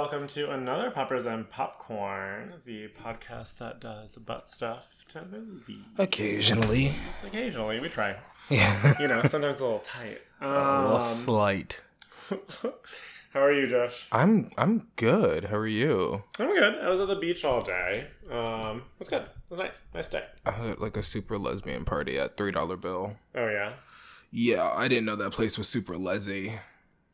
[0.00, 5.84] Welcome to another Poppers and Popcorn, the podcast that does butt stuff to movies.
[5.98, 6.94] Occasionally.
[7.10, 8.16] It's occasionally we try.
[8.48, 8.98] Yeah.
[8.98, 10.22] You know, sometimes a little tight.
[10.40, 10.48] a
[10.84, 11.80] little Um, slight.
[13.34, 14.08] how are you, Josh?
[14.10, 15.44] I'm I'm good.
[15.44, 16.22] How are you?
[16.38, 16.78] I'm good.
[16.82, 18.06] I was at the beach all day.
[18.30, 19.22] Um, it was good.
[19.24, 19.82] It was nice.
[19.94, 20.24] Nice day.
[20.46, 23.16] I was at like a super lesbian party at Three Dollar Bill.
[23.34, 23.74] Oh yeah,
[24.30, 26.58] Yeah, I didn't know that place was super lesy.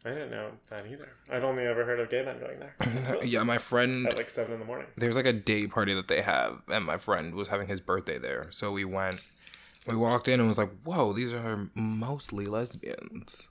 [0.06, 1.08] I didn't know that either.
[1.28, 4.54] I've only ever heard of gay men going there yeah, my friend at like seven
[4.54, 4.86] in the morning.
[4.96, 8.18] there's like a day party that they have, and my friend was having his birthday
[8.18, 8.46] there.
[8.50, 9.20] So we went.
[9.84, 13.48] We walked in and was like, "Whoa, these are mostly lesbians."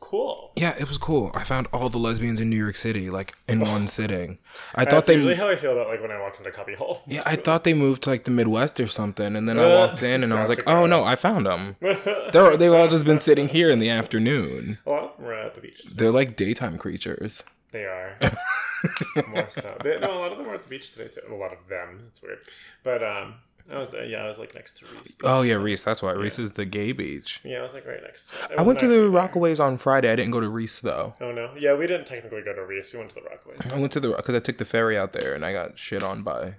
[0.00, 0.52] Cool.
[0.56, 1.32] Yeah, it was cool.
[1.34, 4.38] I found all the lesbians in New York City like in one sitting.
[4.74, 7.02] I thought That's they usually how I feel about like when I walk into Cubbyhole.
[7.06, 9.86] Yeah, I thought they moved to like the Midwest or something, and then I Uh,
[9.88, 11.76] walked in and I was South like, "Oh no, I found them.
[12.32, 14.78] They're they've all just been sitting here in the afternoon.
[14.84, 15.82] well, we're at the beach.
[15.92, 17.42] They're like daytime creatures."
[17.72, 18.18] They are
[19.28, 19.78] more so.
[19.82, 21.22] They, no, a lot of them were at the beach today too.
[21.28, 22.04] A lot of them.
[22.08, 22.38] It's weird,
[22.84, 23.34] but um,
[23.70, 25.14] I was uh, yeah, I was like next to Riis.
[25.24, 25.84] Oh yeah, Riis.
[25.84, 27.40] That's why Riis is the gay beach.
[27.44, 28.36] Yeah, I was like right next to.
[28.44, 28.50] It.
[28.52, 30.10] It I went to the Rockaways on Friday.
[30.10, 31.14] I didn't go to Riis though.
[31.20, 32.92] Oh no, yeah, we didn't technically go to Riis.
[32.92, 33.72] We went to the Rockaways.
[33.72, 36.02] I went to the because I took the ferry out there and I got shit
[36.02, 36.54] on by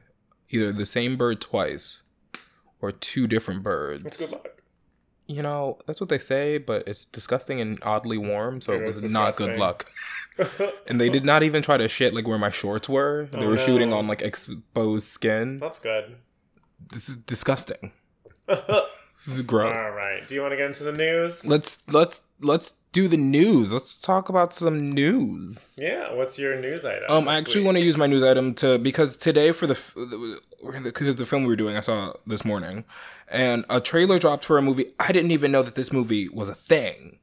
[0.49, 2.01] either the same bird twice
[2.81, 4.05] or two different birds.
[4.05, 4.61] It's good luck.
[5.25, 8.85] You know that's what they say, but it's disgusting and oddly warm, so it, It
[8.85, 9.89] was not good luck.
[10.87, 13.29] and they did not even try to shit like where my shorts were.
[13.31, 15.57] They Oh, were shooting on like exposed skin.
[15.57, 16.15] That's good.
[16.91, 17.91] This is disgusting.
[18.47, 18.57] All
[19.25, 19.73] This is gross.
[19.95, 20.27] right.
[20.27, 21.45] Do you want to get into the news?
[21.45, 23.71] Let's let's let's do the news.
[23.71, 25.73] Let's talk about some news.
[25.77, 26.13] Yeah.
[26.13, 27.05] What's your news item?
[27.09, 30.39] Um, I actually want to use my news item to because today for the
[30.83, 32.83] because the film we were doing I saw this morning,
[33.29, 34.93] and a trailer dropped for a movie.
[34.99, 37.19] I didn't even know that this movie was a thing.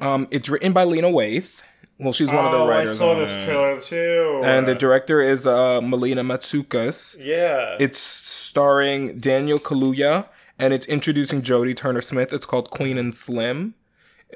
[0.00, 1.60] Um, it's written by Lena Waithe.
[1.98, 2.98] Well, she's one of the Oh, I writers.
[2.98, 3.44] saw on this it.
[3.44, 4.42] trailer too.
[4.44, 7.16] And the director is uh, Melina Matsoukas.
[7.20, 7.76] yeah.
[7.80, 12.32] It's starring Daniel Kaluuya, and it's introducing Jodie Turner Smith.
[12.32, 13.74] It's called Queen and Slim.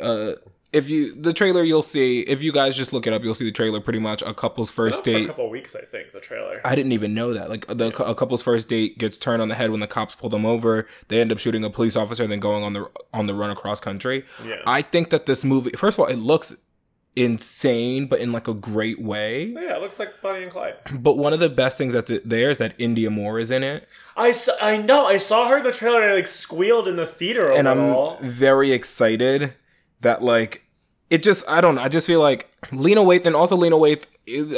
[0.00, 0.32] Uh,
[0.72, 2.20] if you the trailer, you'll see.
[2.20, 3.80] If you guys just look it up, you'll see the trailer.
[3.80, 5.24] Pretty much a couple's first date.
[5.24, 6.60] a couple weeks, I think the trailer.
[6.64, 7.50] I didn't even know that.
[7.50, 10.30] Like the a couple's first date gets turned on the head when the cops pull
[10.30, 10.86] them over.
[11.08, 13.50] They end up shooting a police officer, and then going on the on the run
[13.50, 14.24] across country.
[14.46, 14.62] Yeah.
[14.64, 16.54] I think that this movie, first of all, it looks
[17.16, 19.46] insane, but in like a great way.
[19.46, 20.76] yeah, it looks like Bonnie and Clyde.
[20.92, 23.88] But one of the best things that's there is that Indya Moore is in it.
[24.16, 25.06] I saw, I know.
[25.06, 26.02] I saw her in the trailer.
[26.02, 27.68] and I like squealed in the theater and.
[27.68, 29.54] I'm very excited
[30.00, 30.64] that like
[31.08, 34.04] it just I don't know I just feel like Lena Waithe and also Lena Waithe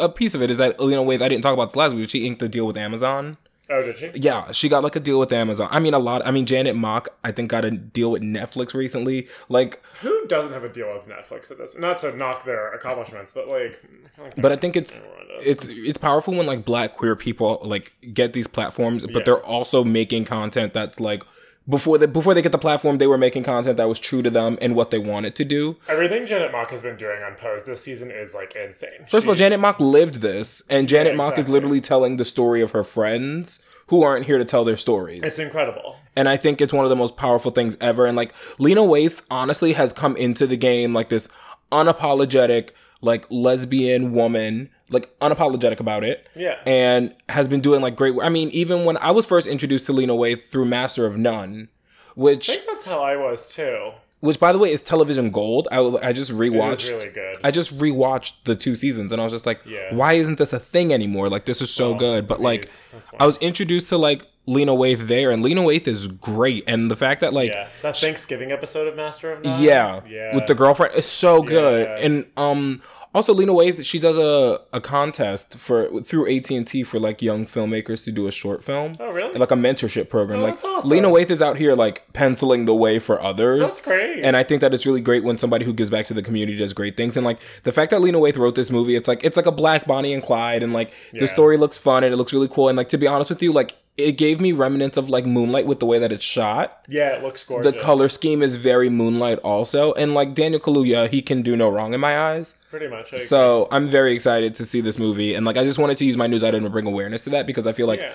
[0.01, 2.11] a piece of it is that Lena Waithe I didn't talk about this last week
[2.11, 3.39] she inked a deal with Amazon
[3.73, 4.11] oh, did she?
[4.15, 6.77] yeah she got like a deal with Amazon I mean a lot I mean Janet
[6.77, 10.93] Mock I think got a deal with Netflix recently like Who doesn't have a deal
[10.95, 11.77] with Netflix at this?
[11.79, 13.83] Not to knock their accomplishments, but like,
[14.19, 15.01] I like but I think it's
[15.41, 19.23] it's it's powerful when like black queer people like get these platforms but Yeah.
[19.25, 21.23] they're also making content that's like
[21.69, 24.31] before they before they get the platform they were making content that was true to
[24.31, 27.65] them and what they wanted to do everything Janet Mock has been doing on Pose
[27.65, 29.07] this season is like insane.
[29.09, 32.61] First of all, Janet Mock lived this, and Janet Mock is literally telling the story
[32.63, 35.21] of her friends who aren't here to tell their stories.
[35.23, 35.97] it's incredible.
[36.17, 38.07] and I think it's one of the most powerful things ever.
[38.07, 41.29] And like Lena Waithe honestly has come into the game like this
[41.71, 46.29] unapologetic, like lesbian woman, like unapologetic about it.
[46.35, 46.61] Yeah.
[46.67, 48.15] And has been doing like great.
[48.15, 48.25] work.
[48.25, 51.69] I mean, even when I was first introduced to Lena Waithe through Master of None,
[52.15, 53.93] which I think that's how I was too.
[54.21, 55.67] which by the way is television gold.
[55.73, 56.89] I I just rewatched.
[56.91, 57.39] really good.
[57.43, 59.95] I just rewatched the two seasons and I was just like, Yeah.
[59.95, 61.29] why isn't this a thing anymore?
[61.29, 62.27] Like this is so good.
[62.29, 62.63] But like.
[62.93, 63.19] That's why.
[63.21, 66.65] I was introduced to like Lena Waithe there and Lena Waithe is great.
[66.67, 69.63] And the fact that like yeah, that Thanksgiving episode of Master of None.
[69.63, 71.89] yeah, yeah, with the girlfriend is so good.
[71.89, 72.05] Yeah.
[72.07, 72.83] And um
[73.15, 78.05] also Lena Waithe, she does a, a contest for through AT&T for like young filmmakers
[78.05, 78.95] to do a short film.
[78.99, 79.39] Oh, really?
[79.39, 80.41] Like a mentorship program.
[80.41, 80.91] Oh, like that's awesome.
[80.91, 83.61] Lena Waithe is out here like penciling the way for others.
[83.61, 84.25] That's great.
[84.25, 86.57] And I think that it's really great when somebody who gives back to the community
[86.57, 87.17] does great things.
[87.17, 89.53] And like the fact that Lena Waithe wrote this movie, it's like it's like a
[89.53, 91.21] black Bonnie and Clyde, and like Yeah.
[91.21, 92.69] the story looks fun and it looks really cool.
[92.71, 95.67] And like to be honest with you, like it gave me remnants of like Moonlight
[95.67, 96.85] with the way that it's shot.
[96.89, 97.73] yeah, it looks gorgeous.
[97.73, 101.69] The color scheme is very Moonlight also, and like Daniel Kaluuya, he can do no
[101.69, 102.55] wrong in my eyes.
[102.71, 103.15] pretty much.
[103.27, 106.17] So I'm very excited to see this movie, and like I just wanted to use
[106.17, 108.13] my news item to bring awareness to that because I feel like yeah,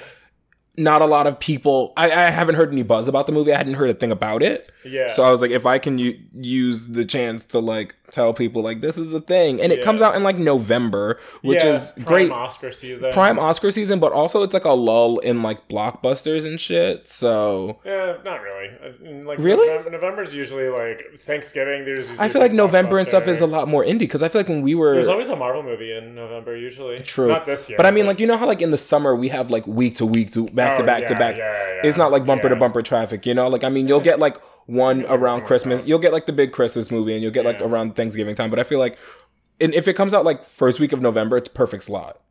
[0.79, 1.93] not a lot of people.
[1.97, 3.53] I, I haven't heard any buzz about the movie.
[3.53, 4.71] I hadn't heard a thing about it.
[4.85, 5.09] Yeah.
[5.09, 8.61] So I was like, if I can u- use the chance to like tell people
[8.63, 9.85] like this is a thing, and it Yeah.
[9.85, 12.31] comes out in like November, which Yeah, is prime great.
[12.31, 13.11] Oscar season.
[13.11, 17.07] Prime Oscar season, but also it's like a lull in like blockbusters and shit.
[17.07, 19.23] So Yeah, not really.
[19.25, 19.67] Like Really?
[19.67, 21.85] November, November's usually like Thanksgiving.
[21.85, 24.39] There's I feel like November and stuff is a lot more indie because I feel
[24.41, 26.99] like when we were There's always a Marvel movie in November usually.
[27.01, 27.27] True.
[27.27, 27.77] Not this year.
[27.77, 29.97] But I mean, like you know how like in the summer we have like week
[29.97, 31.37] to week to back to Oh, back to back.
[31.37, 31.43] yeah,
[31.75, 33.47] yeah, It's not like bumper to bumper traffic, you know.
[33.47, 35.87] Like I mean, you'll get like one around Christmas.
[35.87, 38.49] You'll get like the big Christmas movie, and you'll get like around Thanksgiving time.
[38.49, 38.99] But I feel like,
[39.59, 42.21] and if it comes out like first week of November, it's perfect slot.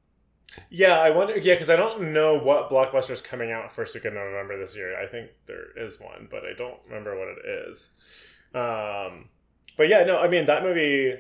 [0.71, 1.37] Yeah, I wonder.
[1.37, 4.99] Yeah, because I don't know what blockbuster's coming out first week of November this year.
[4.99, 7.91] I think there is one, but I don't remember what it is.
[8.55, 9.29] Um,
[9.77, 11.15] but yeah, no, I mean that movie.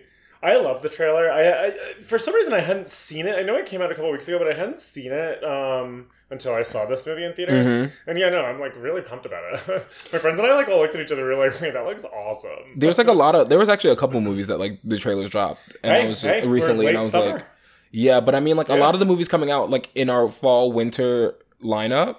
[0.52, 1.30] I love the trailer.
[1.30, 1.70] I, I
[2.00, 3.34] for some reason I hadn't seen it.
[3.36, 6.06] I know it came out a couple weeks ago, but I hadn't seen it um,
[6.30, 7.66] until I saw this movie in theaters.
[7.66, 7.90] Mhm.
[8.06, 9.66] And yeah, no, I'm like really pumped about it.
[10.12, 11.22] My friends and I like all looked at each other.
[11.28, 13.90] We were like, "Wait, that looks awesome." There's like a lot of there was actually
[13.90, 16.98] a couple movies that like the trailers dropped, and I Hey, was hey, recently, and
[16.98, 17.32] I was summer.
[17.32, 17.46] like,
[17.90, 20.28] yeah, but I mean, like a lot of the movies coming out like in our
[20.28, 22.16] fall winter lineup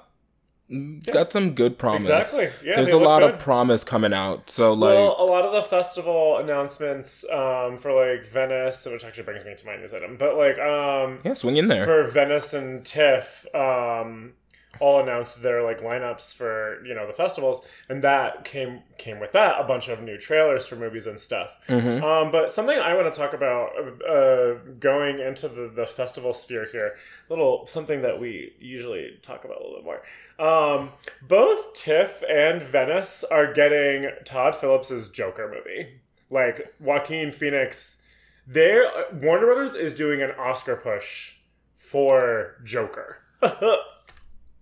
[0.69, 2.04] got some good promise.
[2.04, 2.50] Exactly.
[2.64, 3.36] Yeah, There's a lot good.
[3.36, 4.50] of promise coming out.
[4.50, 9.24] So like, well, a lot of the festival announcements um, for like Venice, which actually
[9.24, 11.86] brings me to my news item, but like um, yeah, swing in there.
[11.86, 14.34] for Venice and TIFF, um,
[14.79, 19.31] all announced their like lineups for you know the festivals, and that came came with
[19.33, 21.53] that a bunch of new trailers for movies and stuff.
[21.68, 22.01] Mhm.
[22.03, 23.69] Um, but something I want to talk about
[24.07, 26.95] uh, going into the, the festival sphere here,
[27.29, 30.01] little something that we usually talk about a little bit more.
[30.39, 30.91] Um,
[31.21, 36.01] both TIFF and Venice are getting Todd Phillips's Joker movie.
[36.30, 37.97] Like Joaquin Phoenix,
[38.45, 41.35] There, Warner Brothers is doing an Oscar push
[41.73, 43.18] for Joker.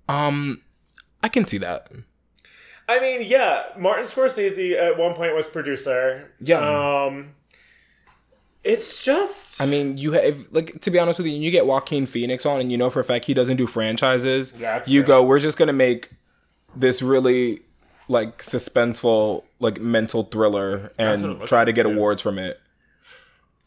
[0.08, 0.62] Um,
[1.24, 1.92] I can see that.
[2.88, 6.32] I mean, yeah, Martin Scorsese at one point was producer.
[6.40, 6.60] Yeah.
[6.60, 7.32] Um,
[8.64, 9.62] it's just.
[9.62, 12.60] I mean, you have like to be honest with you, you get Joaquin Phoenix on,
[12.60, 14.54] and you know for a fact he doesn't do franchises.
[14.58, 15.08] Yeah, you true.
[15.08, 16.12] go, we're just gonna make
[16.76, 17.62] this really
[18.08, 21.92] like suspenseful, like mental thriller, and try to get too.
[21.92, 22.60] awards from it.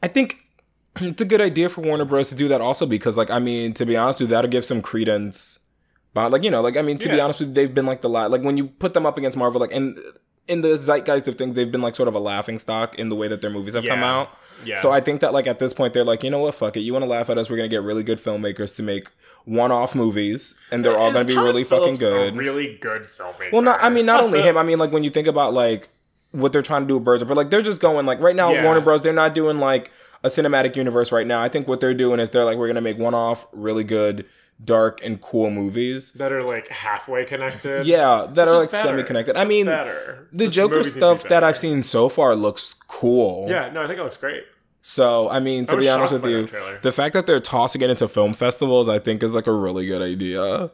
[0.02, 0.44] I think
[0.96, 2.28] it's a good idea for Warner Bros.
[2.30, 4.64] to do that also because, like, I mean, to be honest with you, that'll give
[4.64, 5.58] some credence.
[6.14, 8.00] But like, you know, like I mean, to be honest with you, they've been like
[8.00, 8.30] the lot.
[8.30, 9.98] like when you put them up against Marvel, like and
[10.48, 13.14] in the zeitgeist of things, they've been like sort of a laughing stock in the
[13.16, 14.30] way that their movies have come out.
[14.64, 14.80] Yeah.
[14.80, 16.80] So I think that like at this point they're like, you know what, fuck it.
[16.80, 17.48] You want to laugh at us?
[17.50, 19.08] We're gonna get really good filmmakers to make
[19.44, 22.36] one-off movies, and they're all Is gonna be really fucking Phillips a good.
[22.36, 23.52] really good filmmaker.
[23.52, 24.56] well, not I mean not only him.
[24.56, 25.90] I mean like when you think about like
[26.32, 28.50] what they're trying to do with Birds, but like they're just going like right now
[28.52, 28.64] Yeah.
[28.64, 29.02] Warner Bros.
[29.02, 29.92] They're not doing like
[30.24, 31.40] a cinematic universe right now.
[31.42, 34.24] I think what they're doing is they're like we're gonna make one-off really good,
[34.62, 36.12] dark and cool movies.
[36.12, 37.86] that are like halfway connected.
[37.86, 39.36] Yeah, that are like semi-connected.
[39.36, 40.28] I mean, better.
[40.32, 41.44] the Just Joker to be stuff that.
[41.44, 43.46] I've seen so far looks cool.
[43.48, 44.44] Yeah, no, I think it looks great.
[44.82, 46.46] So I mean, to I be honest with you,
[46.82, 49.86] the fact that they're tossing it into film festivals, I think, is like a really
[49.86, 50.70] good idea.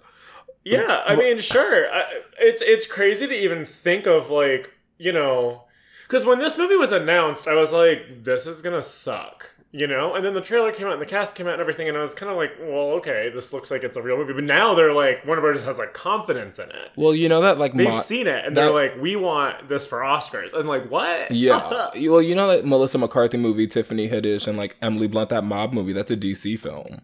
[0.64, 1.86] Yeah, I mean, sure.
[1.92, 2.04] I,
[2.38, 5.64] it's it's crazy to even think of like you know,
[6.06, 9.53] because when this movie was announced, I was like, this is gonna suck.
[9.76, 11.88] You know, and then the trailer came out and the cast came out and everything,
[11.88, 14.32] and I was kind of like, well, okay, this looks like it's a real movie.
[14.32, 16.92] But now they're like, Warner Brothers has like confidence in it.
[16.94, 19.68] Well, you know that like They've Mo- seen it and that- they're like, we want
[19.68, 20.52] this for Oscars.
[20.52, 21.32] And like, what?
[21.32, 21.90] yeah.
[22.08, 25.72] well, you know that Melissa McCarthy movie, Tiffany Haddish, and like Emily Blunt, that mob
[25.72, 25.92] movie.
[25.92, 27.00] That's a DC film.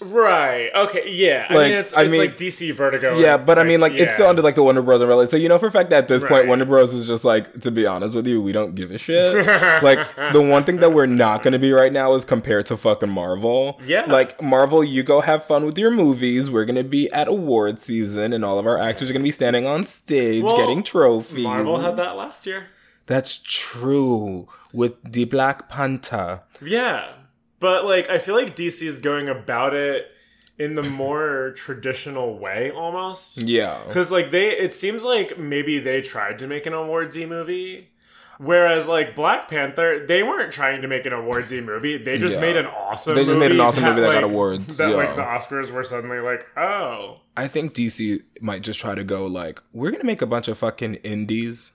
[0.00, 0.70] Right.
[0.74, 1.10] Okay.
[1.10, 1.46] Yeah.
[1.50, 3.18] I Like, mean, it's, I mean- like DC Vertigo.
[3.18, 5.00] Yeah, but I mean, like it's still under like the Warner Bros.
[5.00, 5.28] umbrella.
[5.28, 6.30] So you know for a fact that at this Right.
[6.30, 6.92] point, Warner Bros.
[6.94, 9.34] is just like, to be honest with you, we don't give a shit.
[9.82, 12.76] like the one thing that we're not going to be right now is compared to
[12.76, 13.80] fucking Marvel.
[13.86, 14.06] Yeah.
[14.06, 16.50] Like Marvel, you go have fun with your movies.
[16.50, 19.26] We're going to be at award season, and all of our actors are going to
[19.28, 21.44] be standing on stage Well, getting trophies.
[21.44, 22.66] Marvel had that last year.
[23.06, 26.42] That's true with the Black Panther.
[26.64, 27.08] Yeah.
[27.60, 30.06] But like I feel like DC is going about it
[30.58, 33.42] in the more traditional way almost.
[33.42, 33.78] Yeah.
[33.92, 37.88] Cuz like they it seems like maybe they tried to make an awardsy movie
[38.38, 41.98] whereas like Black Panther they weren't trying to make an awardsy movie.
[41.98, 42.40] They just Yeah.
[42.42, 43.24] made an awesome movie.
[43.24, 46.20] They just made an awesome movie that got awards, That like the Oscars were suddenly
[46.20, 50.22] like, "Oh, I think DC might just try to go like, we're going to make
[50.22, 51.72] a bunch of fucking indies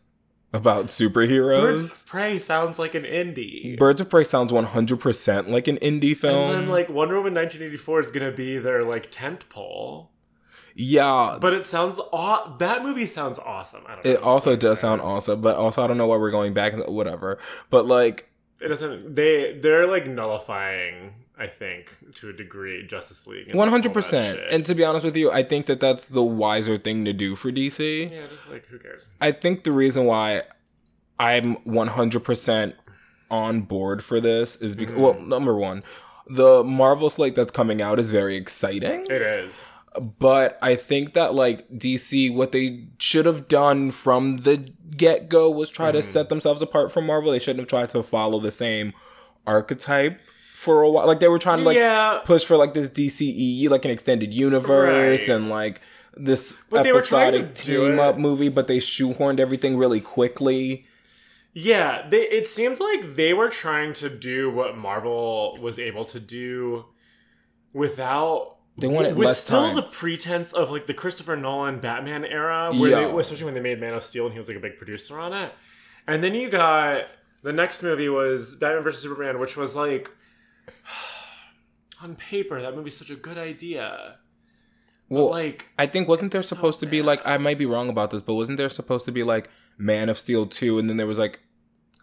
[0.56, 1.62] about superheroes.
[1.62, 6.16] Birds of Prey sounds like an indie." Birds of Prey sounds 100% like an indie
[6.16, 6.50] film.
[6.50, 10.12] and then like Wonder Woman 1984 is going to be their like tent pole.
[10.76, 13.84] yeah, But it sounds aw- that movie sounds awesome.
[13.88, 14.12] I don't know.
[14.12, 17.38] it also does sound awesome, but also I don't know why we're going back, whatever.
[17.70, 18.30] But like,
[18.62, 19.16] It doesn't.
[19.16, 21.14] They they're like nullifying.
[21.38, 23.54] I think to a degree, Justice League.
[23.54, 24.48] all that 100%.
[24.50, 27.36] And to be honest with you, I think that that's the wiser thing to do
[27.36, 28.10] for DC.
[28.10, 29.08] yeah, just like who cares?
[29.20, 30.44] I think the reason why
[31.20, 32.74] I'm 100%
[33.30, 35.02] on board for this is because mm-hmm.
[35.02, 35.84] well, number one,
[36.28, 39.06] the Marvel slate that's coming out is very exciting.
[39.10, 39.68] It is.
[40.00, 45.50] But I think that like DC, what they should have done from the get go
[45.50, 46.12] was try to mm-hmm.
[46.12, 47.32] set themselves apart from Marvel.
[47.32, 48.94] They shouldn't have tried to follow the same
[49.48, 50.22] archetype
[50.66, 51.08] for a while.
[51.08, 52.20] Like they were trying to like Yeah.
[52.26, 55.30] push for like this DCE, like an extended universe, Right.
[55.36, 55.80] and like
[56.18, 57.56] this But they were trying to episodic
[57.90, 58.50] team up movie.
[58.50, 60.86] But they shoehorned everything really quickly.
[61.58, 66.20] Yeah, they, it seemed like they were trying to do what Marvel was able to
[66.20, 66.86] do
[67.74, 68.58] without.
[68.78, 69.76] They wanted with less still time.
[69.78, 73.08] the pretense of like the Christopher Nolan Batman era, where Yeah.
[73.08, 75.18] they, especially when they made Man of Steel and he was like a big producer
[75.18, 75.54] on it,
[76.08, 77.06] and then you got
[77.42, 80.12] the next movie was Batman vs Superman, which was like
[82.02, 84.18] on paper that movie's such a good idea,
[85.14, 87.06] but Well, like I think wasn't there It's so supposed to be bad.
[87.08, 90.10] like I might be wrong about this, but wasn't there supposed to be like Man
[90.10, 91.42] of Steel two, and then there was like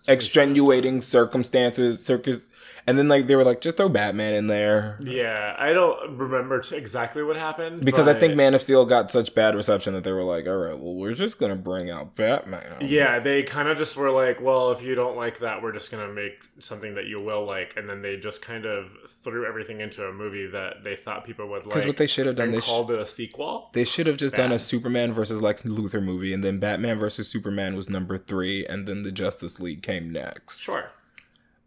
[0.09, 2.45] extenuating circumstances, circus,
[2.87, 6.61] and then like they were like just throw Batman in there yeah, I don't remember
[6.61, 10.05] t- exactly what happened because I think Man of Steel got such bad reception that
[10.05, 12.79] they were like, all right, well we're just gonna bring out Batman.
[12.81, 15.91] Yeah, they kind of just were like, well, if you don't like that, we're just
[15.91, 17.77] going to make something that you will like.
[17.77, 21.49] And then they just kind of threw everything into a movie that they thought people
[21.49, 21.75] would like.
[21.75, 23.71] Because what they should have done, they sh- called it a sequel.
[23.73, 27.29] they should have just done a Superman versus Lex Luthor movie, and then Batman versus
[27.29, 30.59] Superman was number three, and then the Justice League came next.
[30.59, 30.91] Sure.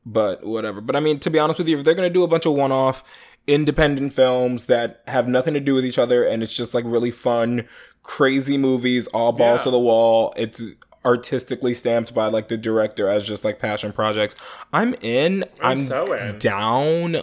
[0.05, 0.81] But whatever.
[0.81, 2.53] But I mean, to be honest with you, if they're gonna do a bunch of
[2.53, 3.03] one-off
[3.47, 7.11] independent films that have nothing to do with each other, and it's just like really
[7.11, 7.67] fun,
[8.03, 9.63] crazy movies, all balls Yeah.
[9.65, 10.61] to the wall, it's
[11.03, 14.35] artistically stamped by like the director as just like passion projects.
[14.73, 15.45] I'm in.
[15.61, 16.39] I'm so in.
[16.39, 17.17] down.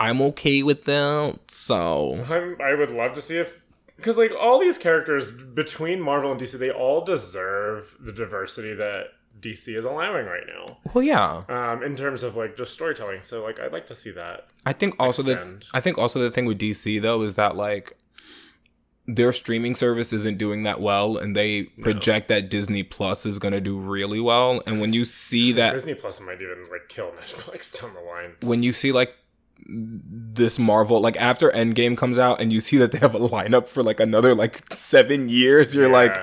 [0.00, 1.38] I'm okay with them.
[1.46, 3.58] So I'm, I would love to see if.
[3.96, 9.08] Because, like, all these characters between Marvel and DC, they all deserve the diversity that
[9.40, 10.78] DC is allowing right now.
[10.94, 11.42] well, yeah.
[11.48, 13.22] Um, in terms of, like, just storytelling.
[13.22, 14.48] So, like, I'd like to see that.
[14.66, 15.62] I think also the.
[15.72, 17.96] I think also the thing with DC though is that like
[19.06, 23.52] their streaming service isn't doing that well and they project that Disney Plus is going
[23.52, 27.10] to do really well and when you see that Disney Plus might even, like, kill
[27.20, 28.32] Netflix down the line.
[28.42, 29.14] when you see like
[29.66, 33.66] this Marvel like after Endgame comes out and you see that they have a lineup
[33.66, 36.16] for like another like 7 years you're like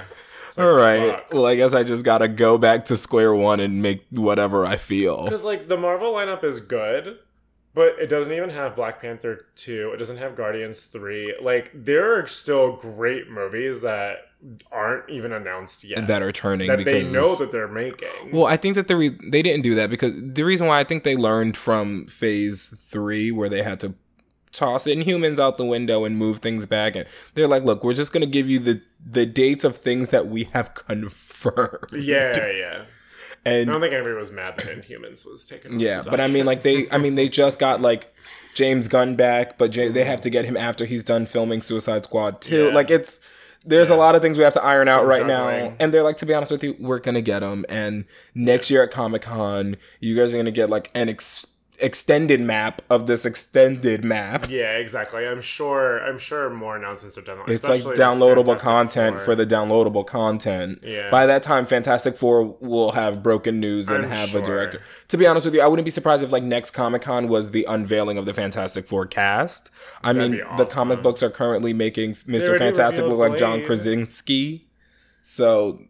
[0.58, 1.34] It's all right fuck.
[1.34, 4.66] well I guess I just got to go back to square one and make whatever
[4.66, 7.20] I feel Because like the Marvel lineup is good,
[7.74, 9.92] but it doesn't even have Black Panther two.
[9.94, 11.36] It doesn't have Guardians three.
[11.42, 14.18] Like there are still great movies that
[14.72, 18.32] aren't even announced yet that are turning that they know that they're making.
[18.32, 20.84] Well, I think that the re- they didn't do that because the reason why I
[20.84, 23.94] think they learned from Phase Three, where they had to
[24.58, 28.12] toss Inhumans out the window and move things back, and they're like, "Look, we're just
[28.12, 32.82] gonna give you the the dates of things that we have confirmed." yeah, yeah.
[33.46, 35.80] And I don't think anybody was mad that Inhumans was taken.
[35.80, 38.14] yeah, but I mean, like they, I mean, they just got like
[38.56, 42.04] James Gunn back, but J- they have to get him after he's done filming Suicide
[42.04, 42.68] Squad too.
[42.68, 42.74] Yeah.
[42.74, 43.22] Like it's.
[43.66, 46.04] There's a lot of things we have to iron out Some right now, and they're
[46.04, 47.66] like, to be honest with you, we're gonna get them.
[47.68, 51.46] And next year at Comic Con, you guys are gonna get like an ex-
[51.80, 54.50] extended map of this extended map.
[54.50, 55.28] yeah, exactly.
[55.28, 56.00] I'm sure.
[56.00, 57.40] I'm sure more announcements are done.
[57.48, 59.26] It's like downloadable content Four.
[59.26, 60.80] for the downloadable content.
[60.84, 61.10] Yeah.
[61.10, 64.42] By that time, Fantastic Four will have broken news and I'm have sure.
[64.42, 64.82] a director.
[65.10, 67.52] To be honest with you, I wouldn't be surprised if like next Comic Con was
[67.52, 69.70] the unveiling of the Fantastic Four cast.
[70.04, 72.58] I That'd mean, be the comic books are currently making Mr.
[72.58, 73.64] Fantastic look like John.
[73.66, 74.68] Krasinski.
[75.22, 75.82] So,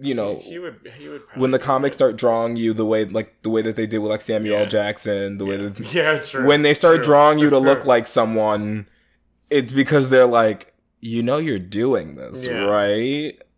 [0.00, 0.90] you know, He would.
[0.98, 1.22] He would.
[1.34, 4.10] When the comics start drawing you the way like the way that they did with
[4.10, 4.62] like Samuel L.
[4.62, 4.68] Yeah.
[4.68, 6.46] Jackson, the way that Yeah, true.
[6.46, 7.04] when they start true.
[7.04, 8.86] drawing you to look like someone,
[9.50, 12.64] it's because they're like, you know, you're doing this, Yeah.
[12.64, 13.40] right?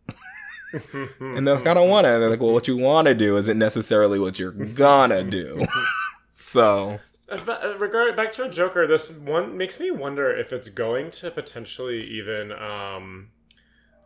[1.20, 2.12] And they're like, I don't want to.
[2.14, 5.66] And they're like, well, what you want to do isn't necessarily what you're gonna do.
[6.36, 10.68] so, Uh, uh, regard back to a Joker, this one makes me wonder if it's
[10.68, 13.28] going to potentially even um,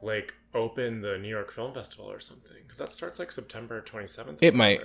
[0.03, 4.07] like open the New York Film Festival or something because that starts like September twenty
[4.09, 4.43] seventh.
[4.43, 4.81] It might.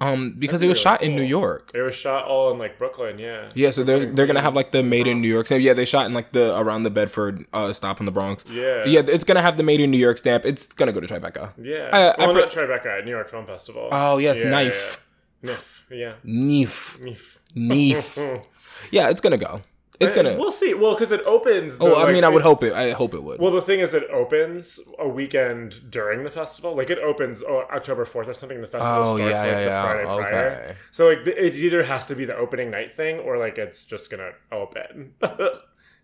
[0.00, 1.22] um, because That'd it was be shot really in New.
[1.24, 1.70] York.
[1.74, 3.50] It was shot all in like Brooklyn, yeah.
[3.54, 5.62] Yeah, so they're they're gonna have like the Made in New York stamp.
[5.62, 8.44] Yeah, they shot in like the around the Bedford uh, stop in the Bronx.
[8.50, 8.84] Yeah.
[8.86, 10.44] yeah, it's gonna have the Made in New York stamp.
[10.46, 11.52] It's gonna go to Tribeca.
[11.60, 11.90] Yeah.
[11.92, 13.88] I- I well, pre- not Tribeca, New York Film Festival.
[13.92, 15.04] Oh, yes, Yeah, Knife.
[15.42, 15.50] Yeah.
[15.50, 15.86] Knife.
[15.90, 16.12] Yeah.
[16.24, 17.40] Neef, Knife.
[17.54, 18.44] neef.
[18.90, 19.60] yeah, it's gonna go.
[20.00, 20.34] It's gonna.
[20.36, 20.72] We'll see.
[20.74, 21.76] Well, because it opens.
[21.78, 22.72] the, Oh, I like, mean, I would it- hope it.
[22.72, 23.38] I hope it would.
[23.38, 26.74] Well, the thing is, it opens a weekend during the festival.
[26.74, 28.60] Like it opens oh, October fourth or something.
[28.60, 29.82] The festival Oh, starts yeah, like yeah, the yeah.
[29.82, 30.50] Friday prior.
[30.50, 30.76] Okay.
[30.90, 34.08] So like it either has to be the opening night thing or like it's just
[34.10, 35.12] gonna open.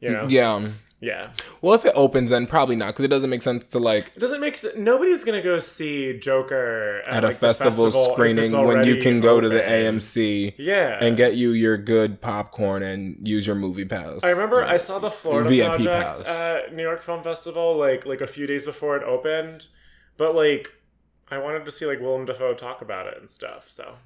[0.01, 0.27] You know?
[0.29, 0.69] Yeah.
[0.99, 1.33] Yeah.
[1.61, 4.19] Well, if it opens, then probably not because it doesn't make sense to like It
[4.19, 4.77] doesn't make sense.
[4.79, 8.97] Nobody's gonna go see Joker at, at a like, the festival, if screening when you
[8.97, 9.61] can go to the.
[9.61, 10.99] AMC Yeah.
[11.05, 14.25] and get you your good popcorn and use your movie pass.
[14.25, 16.21] I remember I saw the Florida VIP Project pass.
[16.27, 19.69] at New York Film Festival like like a few days before it opened,
[20.17, 20.73] but like
[21.31, 23.69] I wanted to see like Willem Dafoe talk about it and stuff.
[23.69, 23.97] So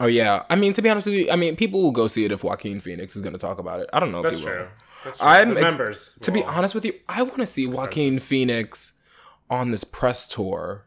[0.00, 2.24] Oh yeah, I mean to be honest with you, I mean people will go see
[2.24, 3.88] it if Joaquin Phoenix is going to talk about it.
[3.92, 4.58] I don't know if that's he true.
[4.62, 4.68] will.
[5.20, 6.18] I'm members.
[6.22, 8.92] To be honest with you, I want to see Joaquin Phoenix
[9.50, 10.86] on this press tour.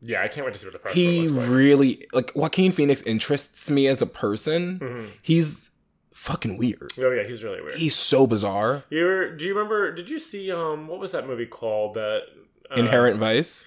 [0.00, 1.48] yeah, I can't wait to see what the press He like.
[1.50, 4.78] really like Joaquin Phoenix interests me as a person.
[4.78, 5.10] Mhm.
[5.22, 5.70] He's
[6.12, 6.92] fucking weird.
[6.98, 7.76] Oh yeah, he's really weird.
[7.76, 8.84] He's so bizarre.
[8.90, 9.92] You were, do you remember?
[9.92, 11.94] Did you see um what was that movie called?
[11.94, 12.22] That
[12.70, 13.64] uh, Inherent Vice.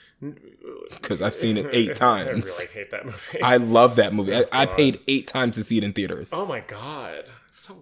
[0.91, 2.27] Because I've seen it eight times.
[2.59, 3.41] I really hate that movie.
[3.41, 4.35] I love that movie.
[4.35, 6.29] I, I paid eight times to see it in theaters.
[6.33, 7.81] oh my god, it's so.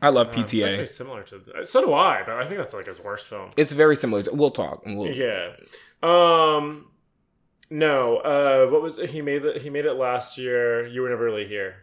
[0.00, 0.88] I love Um, it's actually PTA.
[0.88, 3.50] similar to so do I, but I think that's like his worst film.
[3.56, 4.22] It's very similar.
[4.22, 4.84] To, we'll talk.
[4.86, 5.54] We'll, Yeah.
[6.02, 6.90] Um.
[7.70, 8.18] No.
[8.18, 8.70] Uh.
[8.70, 9.44] What was he made?
[9.44, 10.86] It, he made it last year.
[10.86, 11.76] You were never really here.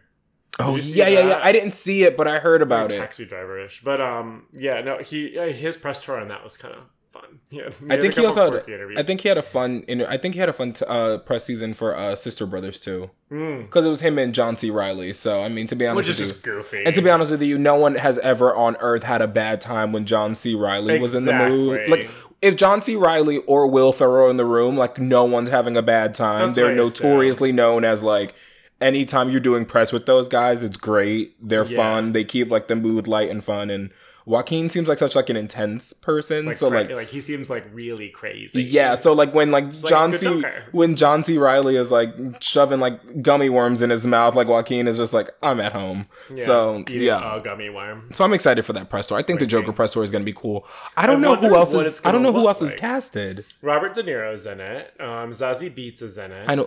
[0.58, 1.40] oh yeah, yeah, yeah.
[1.42, 2.98] I didn't see it, but I heard about Like it.
[3.00, 4.46] Taxi driver ish, but um.
[4.52, 4.80] Yeah.
[4.80, 4.98] No.
[4.98, 6.80] He uh, his press tour on that was kind of
[7.20, 7.40] fun.
[7.48, 7.70] Yeah.
[7.88, 8.64] I think he also had.
[8.98, 9.84] I think he had a fun.
[9.86, 12.80] Inter- I think he had a fun t- uh, press season for uh, Sister Brothers
[12.80, 14.68] too, because it was him and John C.
[14.68, 15.12] Reilly.
[15.12, 16.82] So I mean, to be honest which is you, goofy.
[16.84, 19.60] and to be honest with you, no one has ever on earth had a bad
[19.60, 20.56] time when John C.
[20.56, 21.86] Reilly was in the movie.
[21.88, 22.10] Like,
[22.42, 22.96] if John C.
[22.96, 26.46] Reilly or Will Ferrell in the room, like no one's having a bad time.
[26.46, 28.34] That's They're notoriously known as like.
[28.78, 31.34] Anytime you're doing press with those guys, it's great.
[31.40, 31.76] They're Yeah.
[31.78, 32.12] fun.
[32.12, 33.70] They keep like the mood light and fun.
[33.70, 33.90] And
[34.26, 36.46] Joaquin seems like such like an intense person.
[36.46, 38.60] like, so like like he seems like really crazy.
[38.60, 40.42] yeah, so like when like like John a C
[40.72, 44.88] when John C Reilly is like shoving like gummy worms in his mouth, like Joaquin
[44.88, 46.08] is just like I'm at home.
[46.34, 48.10] Yeah, so yeah, gummy worm.
[48.12, 49.16] so I'm excited for that press tour.
[49.16, 50.66] I think the Joker press tour is gonna be cool.
[50.96, 52.04] I don't know who else is.
[52.04, 53.44] I don't know who else is casted.
[53.62, 54.92] Robert De Niro's in it.
[55.00, 56.50] Um, Zazie Beetz is in it.
[56.50, 56.64] I know.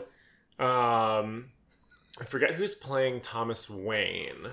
[0.65, 1.49] Um,
[2.21, 4.51] I forget who's playing Thomas Wayne.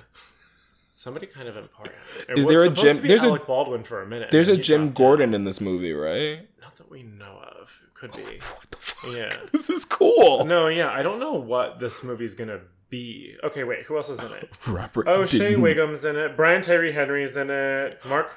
[0.99, 1.95] Somebody kind of important.
[2.29, 4.31] It Is there a Jim- there's a- Baldwin for a minute.
[4.31, 5.35] There's a Jim Gordon out.
[5.35, 6.49] in this movie, right?
[6.63, 7.81] Not that we know of.
[7.95, 8.23] Could be.
[8.41, 9.13] What the fuck?
[9.13, 9.37] Yeah.
[9.53, 10.47] This is cool.
[10.47, 10.91] No, yeah.
[10.91, 13.37] I don't know what this movie's gonna be.
[13.45, 13.85] Okay, wait.
[13.85, 14.51] Who else is in it?
[14.67, 15.07] Robert.
[15.07, 16.35] Oh, Shea didn't- Whigham's in it.
[16.35, 18.01] Brian Tyree Henry's in it.
[18.07, 18.33] Mark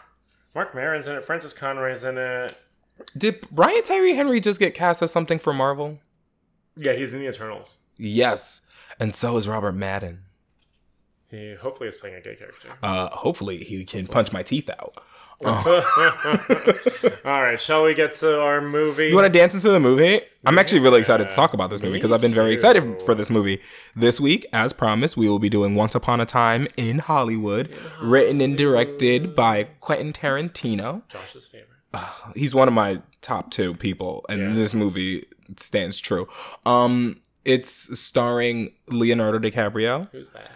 [0.54, 1.24] Mark Maron's in it.
[1.24, 2.58] Frances Conroy's in it.
[3.18, 6.00] Did Brian Tyree Henry just get cast as something for Marvel?
[6.76, 7.78] Yeah, he's in the Eternals.
[7.98, 8.62] Yes,
[9.00, 10.24] and so is Robert Madden.
[11.32, 12.70] He hopefully is playing a gay character.
[12.82, 14.96] Uh, hopefully he can punch my teeth out.
[15.46, 19.08] All right, shall we get to our movie?
[19.08, 20.20] You want to dance into the movie?
[20.46, 22.54] I'm actually really excited to talk about this movie because I've been very too.
[22.56, 23.62] excited for this movie.
[23.96, 28.42] This week, as promised, we will be doing Once Upon a Time in Hollywood, written
[28.42, 31.04] and directed by Quentin Tarantino.
[31.08, 31.70] Josh's favorite.
[32.36, 34.54] He's one of my top two people, and Yeah.
[34.56, 35.26] this movie
[35.58, 36.28] stands true.
[36.66, 40.10] Um, it's starring Leonardo DiCaprio.
[40.12, 40.52] Who's that?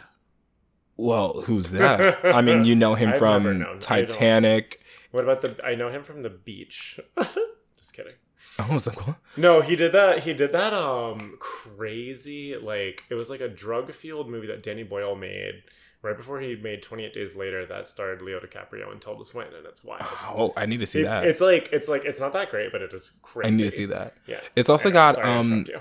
[0.98, 2.24] Well, who's that?
[2.26, 3.62] I mean, you know him from known.
[3.62, 4.80] I don't- Titanic.
[5.12, 5.56] What about the?
[5.64, 7.00] I know him from the beach.
[7.78, 8.14] Just kidding.
[8.60, 9.16] I was like, what?
[9.38, 10.20] No, he did that.
[10.20, 10.74] He did that.
[10.74, 12.56] Um, crazy.
[12.56, 15.64] Like it was like a drug fueled movie that Danny Boyle made
[16.02, 17.66] right before he made Twenty Eight Days Later.
[17.66, 20.04] That starred Leo DiCaprio and Tilda Swinton, and it's wild.
[20.24, 21.26] Oh, I need to see It- that.
[21.26, 23.48] It's like it's like it's not that great, but it is crazy.
[23.54, 24.14] I need to see that.
[24.28, 24.40] Yeah.
[24.56, 25.66] It's also got um.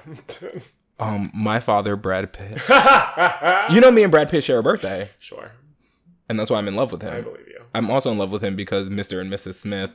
[1.00, 2.61] um my father Brad Pitt.
[3.70, 5.52] You know me and Brad Pitt share a birthday, sure,
[6.28, 7.14] and that's why I'm in love with him.
[7.14, 7.61] I believe you.
[7.74, 9.20] I'm also in love with him because Mr.
[9.20, 9.55] and Mrs.
[9.55, 9.90] Smith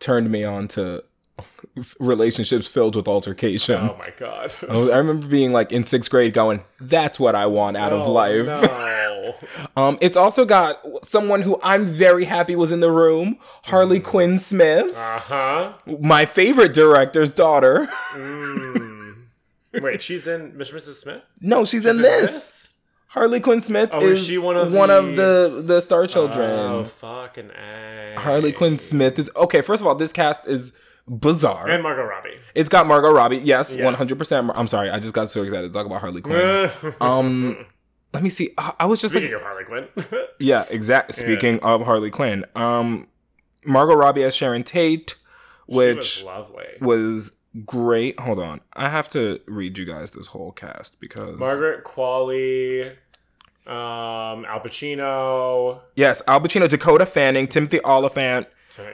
[0.00, 1.04] turned me on to
[2.00, 3.76] relationships filled with altercation.
[3.76, 4.52] Oh my god.
[4.68, 7.92] I was- I remember being like in sixth grade, going, "That's what I want out
[7.92, 8.94] of Oh, life." No.
[9.76, 14.38] Um, it's also got someone who I'm very happy was in the room, Harley Quinn
[14.38, 15.72] Smith, Uh huh.
[16.00, 17.88] my favorite director's daughter.
[18.12, 18.97] Mm.
[19.74, 20.74] Wait, she's in Mr.
[20.74, 20.94] Mrs.
[20.94, 21.22] Smith.
[21.40, 22.26] no, she's, in in this.
[22.30, 22.68] this?
[23.08, 26.50] Harley Quinn Smith Oh, is she one of one the- of the the Star Children.
[26.50, 28.14] Oh fucking a.
[28.18, 29.60] Harley Quinn Smith is okay.
[29.62, 30.72] First of all, this cast is
[31.08, 31.68] bizarre.
[31.68, 32.36] and Margot Robbie.
[32.54, 33.38] it's got Margot Robbie.
[33.38, 34.50] Yes, one hundred percent.
[34.54, 36.70] I'm sorry, I just got so excited to talk about Harley Quinn.
[37.00, 37.64] um,
[38.12, 38.50] let me see.
[38.58, 39.88] I I was just Speaking like, of Harley Quinn,
[40.38, 41.14] yeah, exact.
[41.14, 43.06] Speaking of Harley Quinn, um,
[43.64, 45.14] Margot Robbie as Sharon Tate,
[45.66, 46.66] which was lovely.
[46.82, 48.18] was great.
[48.20, 52.90] Hold on, I have to read you guys this whole cast because Margaret Qualley,
[53.66, 55.80] um, Al Pacino.
[55.94, 58.46] yes, Al Pacino, Dakota Fanning, Timothy Olyphant,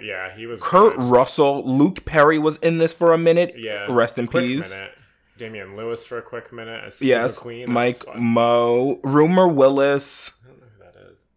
[0.02, 0.60] yeah, he was.
[0.62, 1.04] Kurt good.
[1.04, 3.54] Russell, Luke Perry was in this for a minute.
[3.56, 3.86] Yeah.
[3.88, 4.70] rest in peace.
[4.70, 4.92] Minute.
[5.36, 6.94] Damian Lewis for a quick minute.
[7.00, 7.40] Yes.
[7.40, 8.02] That Mike.
[8.16, 11.28] Moh, Rumor Willis, I don't know who that is.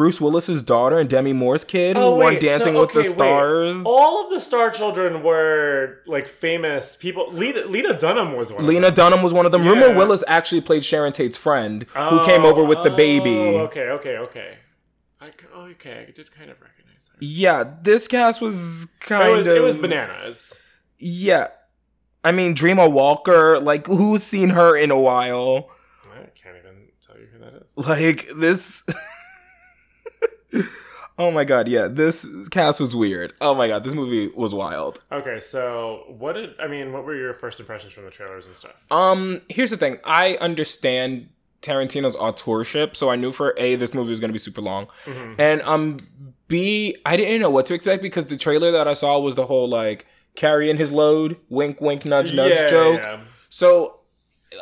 [0.00, 3.08] Bruce Willis's daughter and Demi Moore's kid who Oh, won Dancing so- with the okay,
[3.10, 3.14] wait.
[3.16, 3.82] Stars.
[3.84, 7.28] All of the star children were like famous people.
[7.30, 8.66] Lena, Lena Dunham was one.
[8.66, 9.10] Lena of them.
[9.10, 9.62] Dunham was one of them.
[9.62, 9.72] Yeah.
[9.72, 13.36] Rumor Willis actually played Sharon Tate's friend who came over with the baby.
[13.58, 14.54] Oh, okay, okay, okay.
[15.20, 17.18] I, oh, okay, I did kind of recognize her.
[17.20, 20.58] Yeah, this cast was kind It was, of it was bananas.
[20.98, 21.48] Yeah.
[22.24, 25.68] I mean, Dreama Walker, like who's seen her in a while?
[26.10, 27.72] I can't even tell you who that is.
[27.76, 28.82] Like this
[31.18, 33.34] Oh my god, yeah, this cast was weird.
[33.42, 35.02] Oh my god, this movie was wild.
[35.12, 36.94] Okay, so what did I mean?
[36.94, 38.86] What were your first impressions from the trailers and stuff?
[38.90, 39.98] Um, here's the thing.
[40.02, 41.28] I understand
[41.60, 44.86] Tarantino's authorship, so I knew for A this movie was going to be super long.
[45.04, 45.34] Mm-hmm.
[45.38, 45.98] And um
[46.48, 49.44] B, I didn't know what to expect because the trailer that I saw was the
[49.44, 53.00] whole like carrying his load, wink wink nudge nudge Yeah, joke.
[53.02, 53.20] yeah.
[53.50, 53.99] So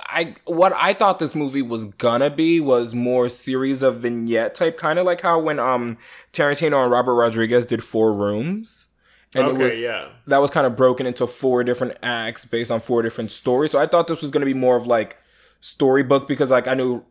[0.06, 4.76] I what I thought this movie was gonna be was more series of vignette type,
[4.76, 5.96] kind of like how when um
[6.32, 8.88] Tarantino and Robert Rodriguez did Four Rooms,
[9.34, 10.08] and Okay, it was yeah.
[10.26, 13.70] that was kind of broken into four different acts based on four different stories.
[13.70, 15.16] So I thought this was gonna be more of like
[15.60, 17.04] storybook because like I knew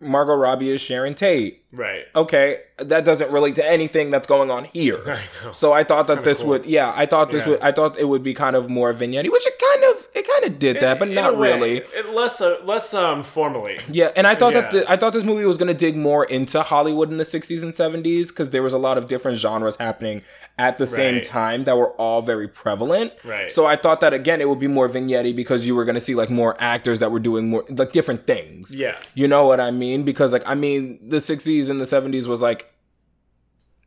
[0.00, 1.64] Margot Robbie is Sharon Tate.
[1.72, 2.04] Right.
[2.14, 5.18] Okay, that doesn't relate to anything that's going on here.
[5.46, 5.52] I.
[5.52, 6.48] So I thought that this cool.
[6.48, 7.50] would, yeah, I thought this Yeah.
[7.50, 10.28] would, I thought it would be kind of more vignette, which it kind of, it
[10.28, 11.76] kind of did that, but not way, really.
[11.78, 13.78] It, less, uh, less um formally.
[13.90, 16.24] Yeah, and I thought that the, I thought this movie was going to dig more
[16.24, 19.76] into Hollywood in the 60s and 70s because there was a lot of different genres
[19.76, 20.22] happening
[20.58, 23.12] at the same time that were all very prevalent.
[23.24, 23.50] Right.
[23.50, 26.00] So I thought that again it would be more vignette because you were going to
[26.00, 28.72] see like more actors that were doing more like different things.
[28.74, 28.96] Yeah.
[29.14, 30.02] You know what I mean?
[30.04, 32.71] Because like I mean the 60s and the 70s was like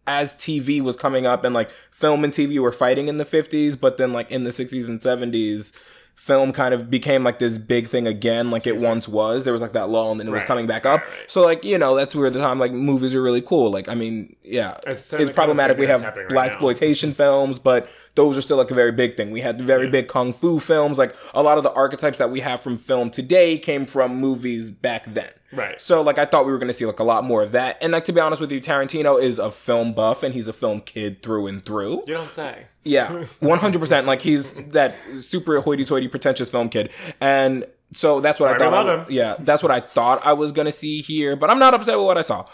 [0.07, 3.79] as TV was coming up and like film and TV were fighting in the 50s,
[3.79, 5.71] but then like in the 60s and 70s,
[6.15, 9.43] film kind of became like this big thing again, like it once was.
[9.43, 11.01] There was like that lull and then it was coming back up.
[11.01, 11.25] right.
[11.27, 13.69] So like, you know, that's where the time like movies are really cool.
[13.69, 14.77] Like, I mean, yeah.
[14.87, 18.41] It's It's, the kind of problematic we have right black exploitation films, but those are
[18.41, 19.31] still like a very big thing.
[19.31, 20.97] We had very big kung fu films.
[20.97, 24.69] Like a lot of the archetypes that we have from film today came from movies
[24.69, 25.29] back then.
[25.51, 25.79] Right.
[25.81, 27.77] So like I thought we were gonna see like a lot more of that.
[27.81, 30.53] And like to be honest with you, Tarantino is a film buff and he's a
[30.53, 32.03] film kid through and through.
[32.07, 32.65] You don't say.
[32.83, 34.05] Yeah, one hundred percent.
[34.07, 38.75] Like he's that super hoity-toity, pretentious film kid, and so that's what I Sorry, we
[38.75, 38.89] thought.
[38.89, 39.05] I- him.
[39.09, 42.05] yeah, that's what I thought I was gonna see here, but I'm not upset with
[42.05, 42.45] what I saw.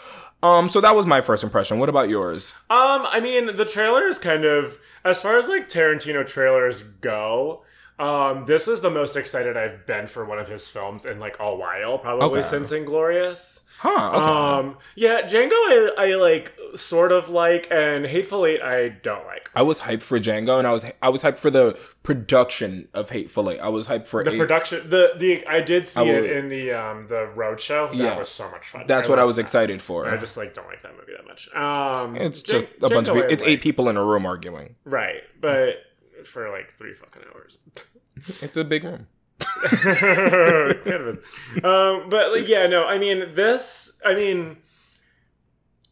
[0.43, 1.77] Um, so that was my first impression.
[1.79, 2.53] What about yours?
[2.69, 7.63] Um, I mean, the trailers kind of, as far as like Tarantino trailers go,
[8.01, 11.37] um, this is the most excited I've been for one of his films in like
[11.39, 12.47] a while, probably Okay.
[12.49, 13.63] since Inglourious.
[13.79, 14.09] Huh?
[14.13, 14.17] Okay.
[14.67, 19.49] Um, yeah, Django, I, I like sort of like, and Hateful Eight, I don't like.
[19.55, 23.09] I was hyped for Django, and I was I was hyped for the production of
[23.09, 23.59] Hateful Eight.
[23.59, 24.37] I was hyped for The Eight.
[24.37, 27.87] production, the the I did see I will- it in the um the road show.
[27.87, 28.17] That Yeah.
[28.19, 28.85] was so much fun.
[28.87, 29.43] That's what I was that.
[29.43, 30.07] excited for.
[30.07, 31.53] I just like don't like that movie that much.
[31.55, 33.29] Um, it's just a bunch of people.
[33.31, 33.49] It's like.
[33.51, 34.75] eight people in a room arguing.
[34.85, 35.21] right?
[35.39, 35.77] But
[36.25, 37.57] for like three fucking hours.
[38.41, 39.07] It's a big room.
[39.39, 41.17] kind of.
[41.63, 43.99] Um, but like, yeah, no, I mean this.
[44.05, 44.57] I mean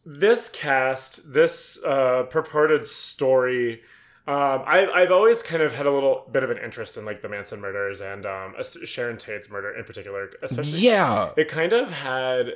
[0.04, 3.82] this cast, this uh, purported story.
[4.26, 7.20] Um, I, I've always kind of had a little bit of an interest in like
[7.22, 8.54] the Manson murders and um,
[8.84, 10.78] Sharon Tate's murder in particular, especially.
[10.78, 11.30] Yeah.
[11.36, 12.48] It kind of had.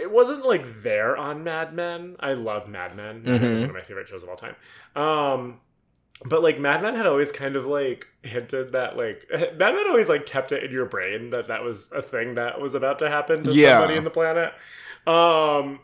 [0.00, 2.16] It wasn't like there on Mad Men.
[2.20, 3.22] I love Mad Men.
[3.26, 3.60] Is Mhm.
[3.60, 4.54] one of my favorite shows of all time.
[4.94, 5.60] Um,
[6.24, 10.08] but like Mad Men had always kind of like hinted that like Mad Men always
[10.08, 13.08] like kept it in your brain that that was a thing that was about to
[13.08, 13.74] happen to Yeah.
[13.78, 14.52] somebody in the planet.
[15.06, 15.80] Um,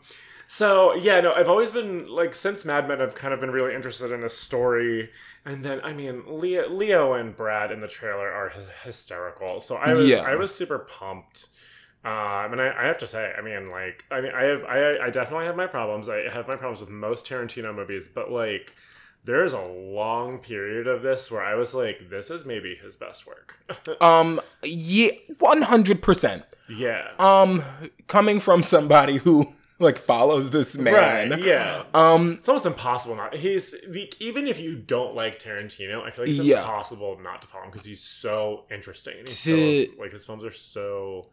[0.47, 3.73] so yeah, no, I've always been like since Mad Men, I've kind of been really
[3.73, 5.09] interested in this story.
[5.45, 9.61] And then I mean, Leo, Leo and Brad in the trailer are hy- hysterical.
[9.61, 10.21] So I was Yeah.
[10.21, 11.47] I was super pumped.
[12.03, 15.05] Um, and I, I have to say, I mean, like, I mean, I have, I,
[15.07, 16.07] I definitely have my problems.
[16.07, 18.75] I have my problems with most Tarantino movies, but like,
[19.25, 23.25] there's a long period of this where I was like, this is maybe his best
[23.27, 23.59] work.
[24.01, 24.39] Um.
[24.63, 25.09] Yeah.
[25.39, 26.43] One hundred percent.
[26.69, 27.09] yeah.
[27.19, 27.61] Um.
[28.07, 31.29] Coming from somebody who like follows this man.
[31.31, 31.39] Right.
[31.43, 31.83] Yeah.
[31.93, 32.33] Um.
[32.39, 33.35] It's almost impossible not.
[33.35, 36.59] He's the, even if you don't like Tarantino, I feel like it's Yeah.
[36.61, 39.17] impossible not to follow him because he's so interesting.
[39.19, 41.27] And he's To- so, like his films are so,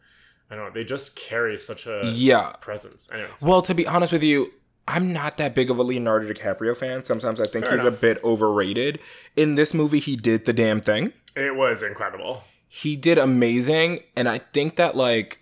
[0.51, 2.53] I don't know, they just carry such a Yeah.
[2.61, 3.09] presence.
[3.13, 4.53] Anyways, Well, to be honest with you,
[4.89, 7.05] I'm not that big of a Leonardo DiCaprio fan.
[7.05, 7.99] Sometimes I think Fair he's enough.
[7.99, 8.99] a bit overrated.
[9.37, 11.13] In this movie, he did the damn thing.
[11.37, 12.43] it was incredible.
[12.69, 15.39] He did amazing, and I think that like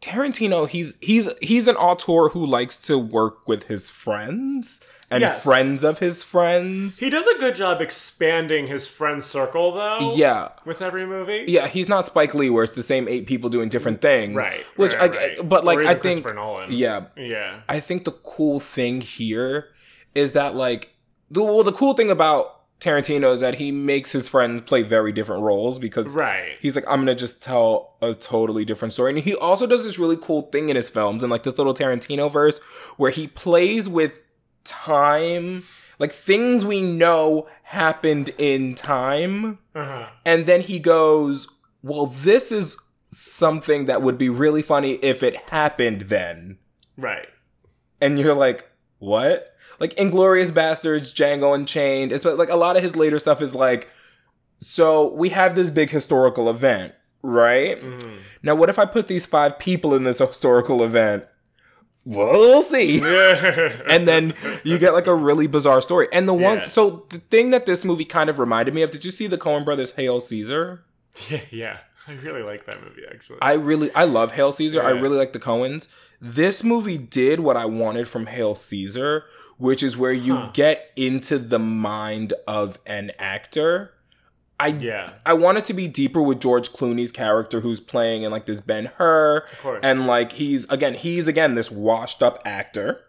[0.00, 4.80] Tarantino, he's he's he's an auteur who likes to work with his friends
[5.14, 5.42] and Yes.
[5.42, 6.98] friends of his friends.
[6.98, 10.14] He does a good job expanding his friend circle, though.
[10.14, 10.48] Yeah.
[10.64, 11.44] With every movie.
[11.48, 14.34] Yeah, he's not Spike Lee where it's the same eight people doing different things.
[14.34, 14.60] Right.
[14.76, 15.48] Which right, I right.
[15.48, 16.70] but like I think Nolan.
[16.72, 17.60] yeah, Yeah.
[17.68, 19.68] I think the cool thing here
[20.14, 20.90] is that like
[21.30, 22.50] the well the cool thing about
[22.80, 26.56] Tarantino is that he makes his friends play very different roles because Right.
[26.60, 29.98] he's like I'm gonna just tell a totally different story, and he also does this
[29.98, 32.58] really cool thing in his films and like this little Tarantino verse
[32.98, 34.20] where he plays with
[34.64, 35.64] time,
[35.98, 40.06] like things we know happened in time, Uh-huh.
[40.24, 41.48] and then he goes,
[41.82, 42.76] "Well, this is."
[43.16, 46.58] Something that would be really funny if it happened then
[46.96, 47.28] Right.
[48.00, 49.54] and you're like, what?
[49.78, 52.10] Like Inglourious Basterds, Django Unchained.
[52.10, 53.88] It's like a lot of his later stuff is like,
[54.58, 57.80] so we have this big historical event, right?
[57.80, 58.16] Mm-hmm.
[58.42, 61.24] Now, what if I put these five people in this historical event?
[62.04, 62.98] We'll see.
[63.88, 66.08] and then you get like a really bizarre story.
[66.12, 66.64] And the one, Yeah.
[66.64, 69.38] so the thing that this movie kind of reminded me of, did you see the
[69.38, 70.84] Coen Brothers Hail Caesar?
[71.30, 71.78] yeah, yeah.
[72.06, 73.38] I really like that movie actually.
[73.40, 74.82] I really, I love Hail Caesar.
[74.82, 75.88] I really like the Coens.
[76.20, 79.24] This movie did what I wanted from Hail Caesar,
[79.56, 80.50] which is where you Huh.
[80.52, 83.93] get into the mind of an actor.
[84.60, 85.14] I yeah.
[85.26, 88.60] I want it to be deeper with George Clooney's character who's playing in like this
[88.60, 89.80] Ben Hur, Of course.
[89.82, 93.00] and like he's again he's again this washed up actor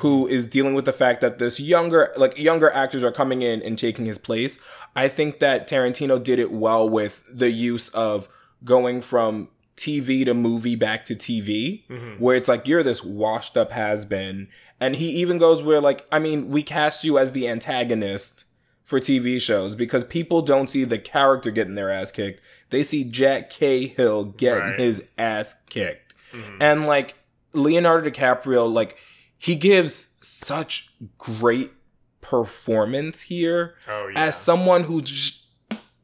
[0.00, 3.62] who is dealing with the fact that this younger like younger actors are coming in
[3.62, 4.58] and taking his place.
[4.94, 8.28] I think that Tarantino did it well with the use of
[8.64, 12.12] going from TV to movie back to TV, mm-hmm.
[12.22, 14.48] where it's like you're this washed up has been,
[14.80, 18.44] and he even goes where like I mean we cast you as the antagonist
[18.86, 22.40] for TV shows because people don't see the character getting their ass kicked.
[22.70, 24.80] They see Jack Cahill getting Right.
[24.80, 26.14] his ass kicked.
[26.32, 26.62] Mm-hmm.
[26.62, 27.16] And like
[27.52, 28.96] Leonardo DiCaprio, like
[29.36, 31.72] he gives such great
[32.20, 34.26] performance here Oh yeah.
[34.26, 35.46] as someone who's just,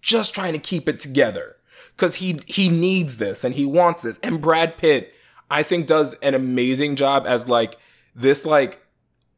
[0.00, 1.56] just trying to keep it together
[1.96, 4.18] because he he needs this and he wants this.
[4.22, 5.12] And Brad Pitt,
[5.50, 7.76] I think, does an amazing job as like
[8.14, 8.80] this like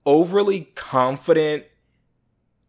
[0.06, 1.64] overly confident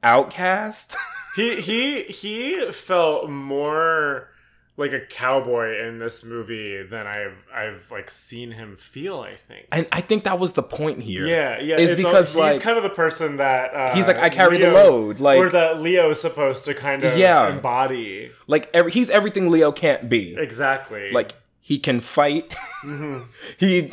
[0.05, 0.95] outcast.
[1.35, 4.29] he he he felt more
[4.77, 9.21] like a cowboy in this movie than I've I've like seen him feel.
[9.21, 9.67] I think.
[9.71, 11.25] and I think that was the point here.
[11.25, 11.77] Yeah, yeah.
[11.77, 14.71] Is because, he's like- kind of the person that uh, He's like, I carry the
[14.71, 15.19] load.
[15.19, 17.47] Like, or that Leo's supposed to kind of Yeah.
[17.53, 18.31] embody.
[18.47, 20.35] like every, he's everything Leo can't be.
[20.37, 21.11] Exactly.
[21.11, 22.53] Like he can fight.
[23.57, 23.91] he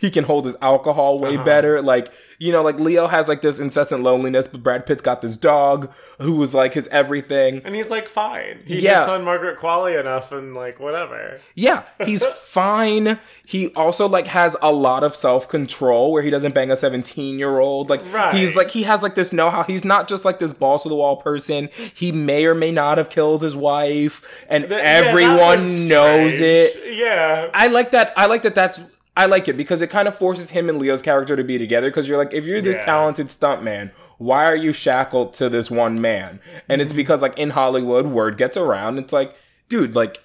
[0.00, 1.44] he can hold his alcohol way Uh-huh.
[1.44, 1.82] better.
[1.82, 5.36] Like you know, like Leo has like this incessant loneliness, but Brad Pitt's got this
[5.36, 7.62] dog who was like his everything.
[7.64, 8.60] and he's like fine.
[8.66, 8.98] He Yeah.
[8.98, 11.38] hits on Margaret Qualley enough, and like whatever.
[11.54, 13.18] Yeah, he's fine.
[13.46, 17.38] He also like has a lot of self control where he doesn't bang a seventeen
[17.38, 17.88] year old.
[17.90, 18.34] Like Right.
[18.34, 19.62] he's like he has like this know how.
[19.62, 21.68] He's not just like this balls to the wall person.
[21.94, 25.84] He may or may not have killed his wife, and Th- yeah, that everyone was
[25.86, 26.94] knows it.
[26.96, 27.48] Yeah.
[27.54, 28.12] I like that.
[28.16, 28.54] I like that.
[28.54, 28.80] That's
[29.16, 31.88] I like it because it kind of forces him and Leo's character to be together.
[31.88, 32.84] Because you're like, if you're this Yeah.
[32.84, 36.40] talented stuntman, why are you shackled to this one man?
[36.68, 36.96] And it's mm-hmm.
[36.96, 38.98] because like in Hollywood, word gets around.
[38.98, 39.34] It's like,
[39.68, 40.18] dude, like.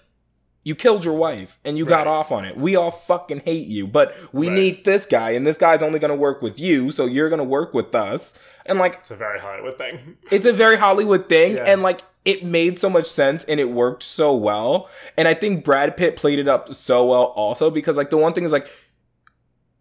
[0.65, 2.57] You killed your wife and you got off on it.
[2.57, 4.55] We all fucking hate you, but we Right.
[4.55, 7.73] need this guy, and this guy's only gonna work with you, so you're gonna work
[7.73, 8.37] with us.
[8.65, 10.17] And like, It's a very Hollywood thing.
[10.29, 11.63] it's a very Hollywood thing, Yeah.
[11.63, 14.89] and like it made so much sense and it worked so well.
[15.17, 18.33] And I think Brad Pitt played it up so well also because like the one
[18.33, 18.69] thing is like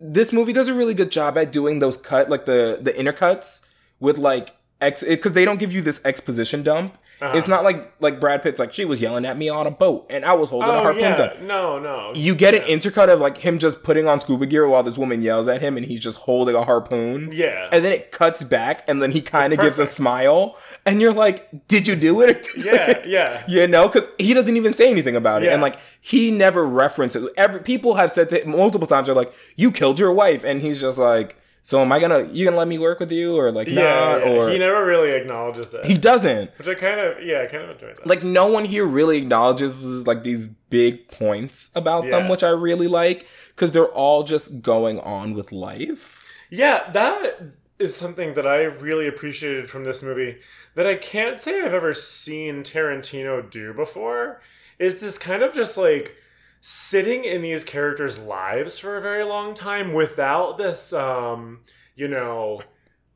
[0.01, 3.66] this movie does a really good job at doing those cut like the the intercuts
[3.98, 6.96] with like ex because they don't give you this exposition dump.
[7.20, 7.37] Uh-huh.
[7.37, 10.07] It's not like like Brad Pitt's like she was yelling at me on a boat
[10.09, 11.16] and I was holding a Oh harpoon yeah.
[11.35, 11.46] gun.
[11.48, 12.12] No, no.
[12.14, 15.20] You get an intercut of like him just putting on scuba gear while this woman
[15.22, 17.31] yells at him and he's just holding a harpoon.
[17.33, 17.68] Yeah.
[17.72, 21.12] And then it cuts back and then he kind of gives a smile and you're
[21.12, 23.42] like, "Did you do it?" Yeah, yeah.
[23.48, 25.54] You know, because he doesn't even say anything about it, Yeah.
[25.54, 27.28] and like he never references.
[27.37, 30.61] Every people have said to him multiple times, they're like, "You killed your wife," and
[30.61, 31.35] he's just like,
[31.68, 32.26] "So am I gonna?
[32.33, 34.33] You gonna let me work with you, or like Yeah, not?" yeah.
[34.33, 35.85] Or he never really acknowledges it.
[35.85, 36.50] he doesn't.
[36.57, 38.07] which I kind of, yeah, I kind of enjoy that.
[38.07, 42.87] Like no one here really acknowledges like these big points about them, which I really
[42.87, 46.24] like because they're all just going on with life.
[46.48, 47.38] Yeah, that
[47.78, 50.38] is something that I really appreciated from this movie
[50.74, 54.40] that I can't say I've ever seen Tarantino do before.
[54.78, 56.16] Is this kind of just like
[56.61, 61.61] sitting in these characters' lives for a very long time without this, um,
[61.97, 62.62] you know,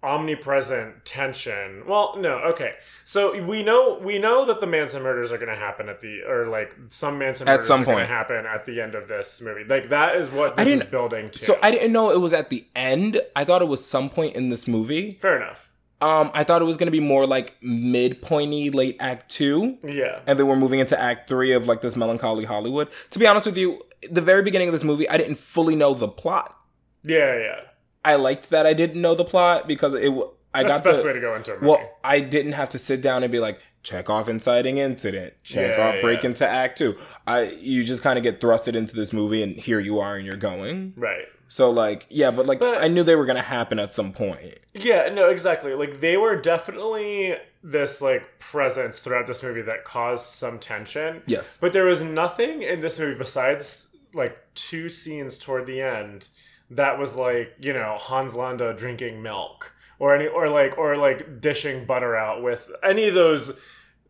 [0.05, 1.85] omnipresent tension.
[1.87, 2.72] Well, no, okay.
[3.05, 6.22] So we know we know that the Manson murders are going to happen at the
[6.28, 8.09] or like some Manson murders At some are going to point.
[8.11, 9.64] happen at the end of this movie.
[9.64, 11.38] Like that is what this is didn't- building to.
[11.38, 13.20] So I didn't know it was at the end.
[13.37, 15.18] I thought it was some point in this movie.
[15.20, 15.68] fair enough.
[16.02, 19.78] Um, I thought it was gonna be more like mid pointy late act two.
[19.82, 20.20] Yeah.
[20.26, 22.88] and then we're moving into act three of like this melancholy Hollywood.
[23.10, 25.94] To be honest with you, the very beginning of this movie, I didn't fully know
[25.94, 26.56] the plot.
[27.04, 27.60] Yeah, yeah.
[28.04, 30.12] I liked that I didn't know the plot because it.
[30.54, 31.06] I That's got the best to.
[31.06, 31.66] way to go into movie.
[31.66, 35.78] well, I didn't have to sit down and be like, check off inciting incident, check
[35.78, 36.98] Yeah, off break into act two.
[37.26, 40.26] I you just kind of get thrusted into this movie, and here you are, and
[40.26, 40.92] you're going.
[40.96, 41.24] right.
[41.52, 44.54] So like, yeah, but like, But- I knew they were gonna happen at some point.
[44.72, 45.74] Yeah, no, exactly.
[45.74, 51.22] Like they were definitely this like presence throughout this movie that caused some tension.
[51.26, 51.58] Yes.
[51.60, 56.30] But there was nothing in this movie besides like two scenes toward the end
[56.70, 61.38] that was like, you know, Hans Landa drinking milk or any or like or like
[61.42, 63.52] dishing butter out with any of those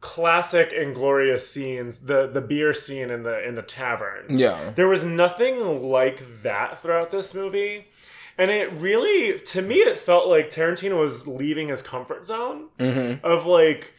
[0.03, 4.37] classic Inglourious scenes, the the beer scene in the in the tavern.
[4.37, 4.73] Yeah.
[4.75, 7.87] There was nothing like that throughout this movie.
[8.39, 13.25] And it really, to me, it felt like Tarantino was leaving his comfort zone mm-hmm.
[13.25, 13.93] of like,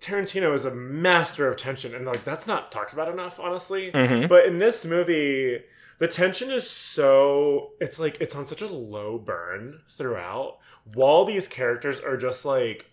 [0.00, 1.94] Tarantino is a master of tension.
[1.94, 3.90] And like, that's not talked about enough, honestly.
[3.90, 4.26] Mm-hmm.
[4.26, 5.62] But in this movie,
[5.98, 10.58] the tension is so, it's like, it's on such a low burn throughout
[10.94, 12.89] while these characters are just like,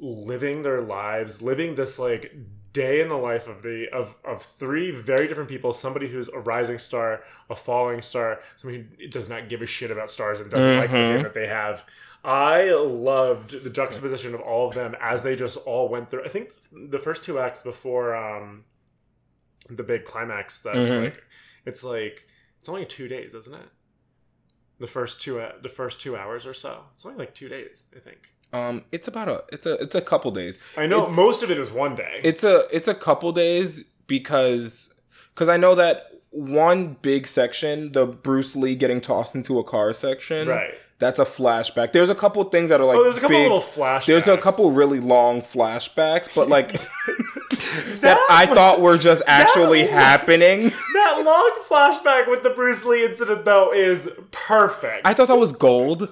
[0.00, 2.34] living their lives, living this like
[2.72, 5.72] day in the life of the of of three very different people.
[5.72, 9.90] Somebody who's a rising star, a falling star, somebody who does not give a shit
[9.90, 11.84] about stars and doesn't like the fame that they have.
[12.22, 16.24] I loved the juxtaposition of all of them as they just all went through.
[16.24, 16.50] I think
[16.90, 18.64] the first two acts before um
[19.68, 20.60] the big climax.
[20.60, 21.04] That's Mhm.
[21.04, 21.22] like
[21.66, 22.26] it's like
[22.58, 23.68] it's only two days, isn't it?
[24.78, 26.84] The first two uh, the first two hours or so.
[26.94, 28.34] It's only like two days, I think.
[28.52, 30.58] Um, it's about a it's a it's a couple days.
[30.76, 32.20] I know It's- most of it is one day.
[32.24, 34.92] It's a it's a couple days because
[35.34, 39.92] because I know that one big section, the Bruce Lee getting tossed into a car
[39.92, 40.74] section, Right.
[40.98, 41.92] That's a flashback.
[41.92, 44.04] There's a couple things that are like oh, there's a couple big- little flashbacks.
[44.06, 46.72] There's a couple really long flashbacks, but like
[48.00, 50.64] that I thought were just actually that- happening.
[50.94, 55.02] that long flashback with the Bruce Lee incident though is perfect.
[55.06, 56.08] I thought that was gold.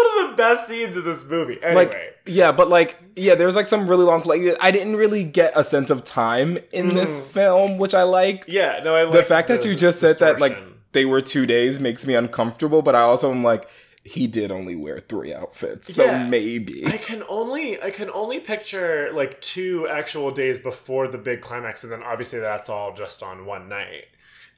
[0.00, 1.58] One of the best scenes of this movie.
[1.62, 5.24] Anyway, Like yeah, but like yeah, there's like some really long like I didn't really
[5.24, 8.48] get a sense of time in this film, which I liked.
[8.48, 8.52] Mm.
[8.54, 10.56] yeah, no, I like the fact that you just said that like
[10.92, 13.68] they were two days makes me uncomfortable, but I also am like,
[14.02, 16.26] he did only wear three outfits, so Yeah.
[16.26, 16.84] maybe.
[16.86, 21.84] I can only I can only picture like two actual days before the big climax,
[21.84, 24.04] and then obviously that's all just on one night.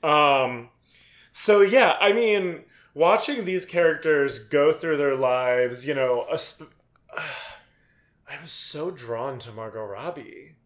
[0.03, 0.69] Um,
[1.33, 6.73] so yeah, I mean, watching these characters go through their lives, you know, a sp-
[7.17, 10.57] I was so drawn to Margot Robbie.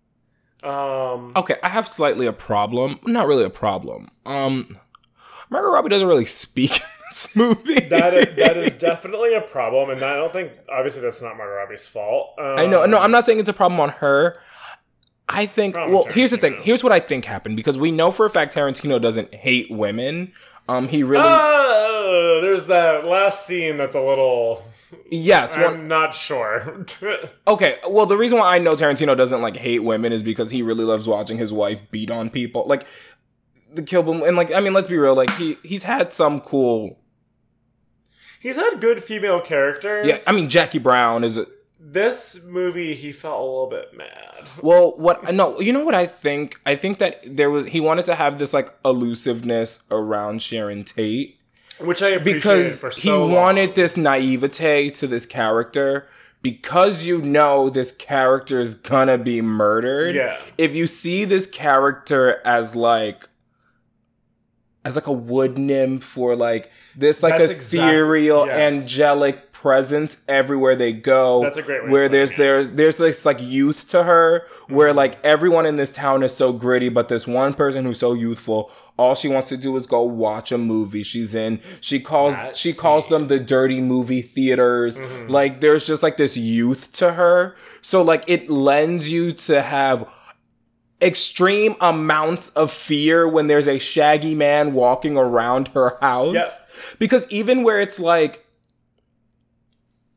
[0.62, 3.00] Um, okay, I have slightly a problem.
[3.04, 4.08] Not really a problem.
[4.24, 4.78] Um,
[5.50, 7.80] Margot Robbie doesn't really speak in this movie.
[7.80, 11.54] that is, that is definitely a problem, and I don't think obviously that's not Margot
[11.54, 12.34] Robbie's fault.
[12.38, 12.86] Um, I know.
[12.86, 14.38] No, I'm not saying it's a problem on her.
[15.28, 15.74] I think.
[15.74, 16.60] Well, here's the thing.
[16.62, 20.32] Here's what I think happened because we know for a fact Tarantino doesn't hate women.
[20.68, 21.24] Um, he really.
[21.24, 24.64] Uh, there's that last scene that's a little.
[25.10, 25.56] yes.
[25.56, 26.84] I'm not sure.
[27.48, 30.62] Okay, well, the reason why I know Tarantino doesn't like hate women is because he
[30.62, 32.64] really loves watching his wife beat on people.
[32.66, 32.84] Like
[33.72, 35.14] the Kill Bill, and like I mean, let's be real.
[35.14, 36.98] Like he he's had some cool.
[38.40, 40.06] He's had good female characters.
[40.06, 41.38] Yeah, I mean Jackie Brown is.
[41.38, 41.46] A,
[41.88, 44.44] this movie he felt a little bit mad.
[44.60, 46.58] well, what no, you know what I think?
[46.66, 51.38] I think that there was he wanted to have this like elusiveness around Sharon Tate
[51.78, 53.30] Which I because for he long.
[53.32, 56.08] wanted this naivete to this character
[56.42, 60.36] because you know this character is gonna be murdered Yeah.
[60.58, 63.28] if you see this character as like
[64.84, 68.72] as like a wood nymph or like this like That's exact- ethereal yes.
[68.82, 72.36] angelic presence everywhere they go That's a great way where there's it.
[72.36, 74.96] there's there's this like youth to her where Mm-hmm.
[74.98, 78.70] like everyone in this town is so gritty but this one person who's so youthful
[78.98, 82.54] all she wants to do is go watch a movie she's in she calls That
[82.54, 85.30] she calls them the dirty movie theaters Mm-hmm.
[85.30, 90.06] like there's just like this youth to her so like it lends you to have
[91.02, 96.68] extreme amounts of fear when there's a shaggy man walking around her house Yep.
[96.98, 98.45] because even where it's like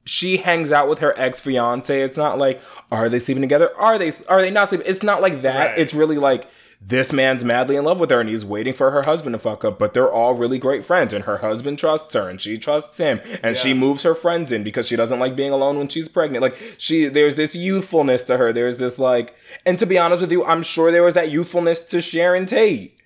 [0.09, 4.11] she hangs out with her ex-fiance it's not like are they sleeping together are they
[4.27, 5.79] are they not sleeping it's not like that Right.
[5.79, 6.47] it's really like
[6.81, 9.65] this man's madly in love with her and he's waiting for her husband to fuck
[9.65, 12.97] up, but they're all really great friends and her husband trusts her and she trusts
[12.97, 16.07] him and she moves her friends in because she doesn't like being alone when she's
[16.07, 16.41] pregnant.
[16.41, 18.53] Like she there's this youthfulness to her.
[18.53, 19.35] There's this like
[19.65, 22.97] and to be honest with you, I'm sure there was that youthfulness to Sharon Tate.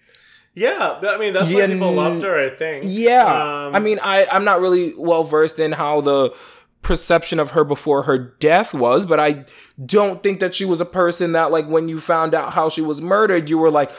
[0.54, 2.39] Yeah, I mean that's why Yeah, people loved her.
[2.39, 2.86] I think.
[2.88, 3.26] Yeah.
[3.66, 6.30] Um, I mean, I, I'm not really well versed in how the
[6.84, 9.46] perception of her before her death was, but I
[9.84, 12.82] don't think that she was a person that, like, when you found out how she
[12.82, 13.92] was murdered, you were like,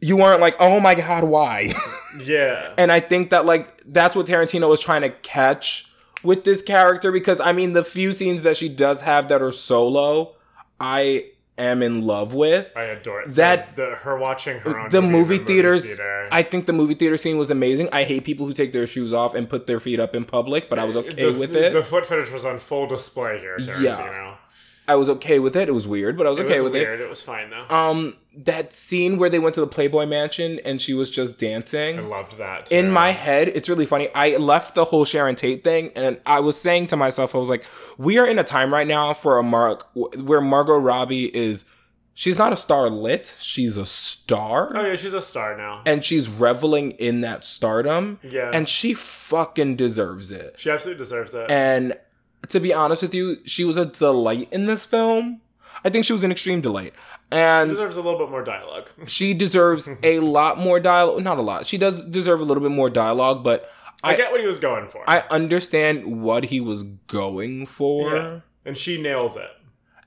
[0.00, 1.74] you weren't like, oh my God, why?
[2.24, 2.72] yeah.
[2.78, 7.12] and I think that, like, that's what Tarantino was trying to catch with this character
[7.12, 10.36] because, I mean, the few scenes that she does have that are solo,
[10.78, 13.34] I am in love with I adore it.
[13.36, 16.28] That- the, the her watching her the movie, in theaters theater.
[16.32, 19.12] i think the movie theater scene was amazing i hate people who take their shoes
[19.12, 21.72] off and put their feet up in public but i was okay the, with it
[21.72, 24.36] The foot fetish was on full display here, Tarantino.
[24.90, 26.80] I was okay with it it was weird but i was It okay was with
[26.80, 27.00] weird.
[27.00, 27.08] It.
[27.08, 27.66] was fine though.
[27.74, 31.98] um that scene where they went to the playboy mansion and she was just dancing
[31.98, 32.70] I loved that.
[32.70, 34.08] in my head, it's really funny.
[34.14, 37.50] I left the whole Sharon Tate thing, and I was saying to myself, I was
[37.50, 37.64] like,
[37.98, 41.64] "We are in a time right now for a mark where Margot Robbie is.
[42.14, 43.34] She's not a star lit.
[43.40, 45.82] She's a star." Oh yeah, she's a star now.
[45.84, 48.20] and she's reveling in that stardom.
[48.22, 48.50] Yeah.
[48.54, 50.54] And she fucking deserves it.
[50.56, 51.50] She absolutely deserves it.
[51.50, 51.98] And
[52.48, 55.40] to be honest with you, she was a delight in this film.
[55.84, 56.94] I think she was an extreme delight.
[57.30, 58.90] And she deserves a little bit more dialogue.
[59.06, 61.22] she deserves a lot more dialogue.
[61.22, 61.66] Not a lot.
[61.66, 63.70] She does deserve a little bit more dialogue, but
[64.02, 65.08] I I, get what he was going for.
[65.08, 68.14] I understand what he was going for.
[68.14, 68.40] yeah.
[68.64, 69.50] And she nails it.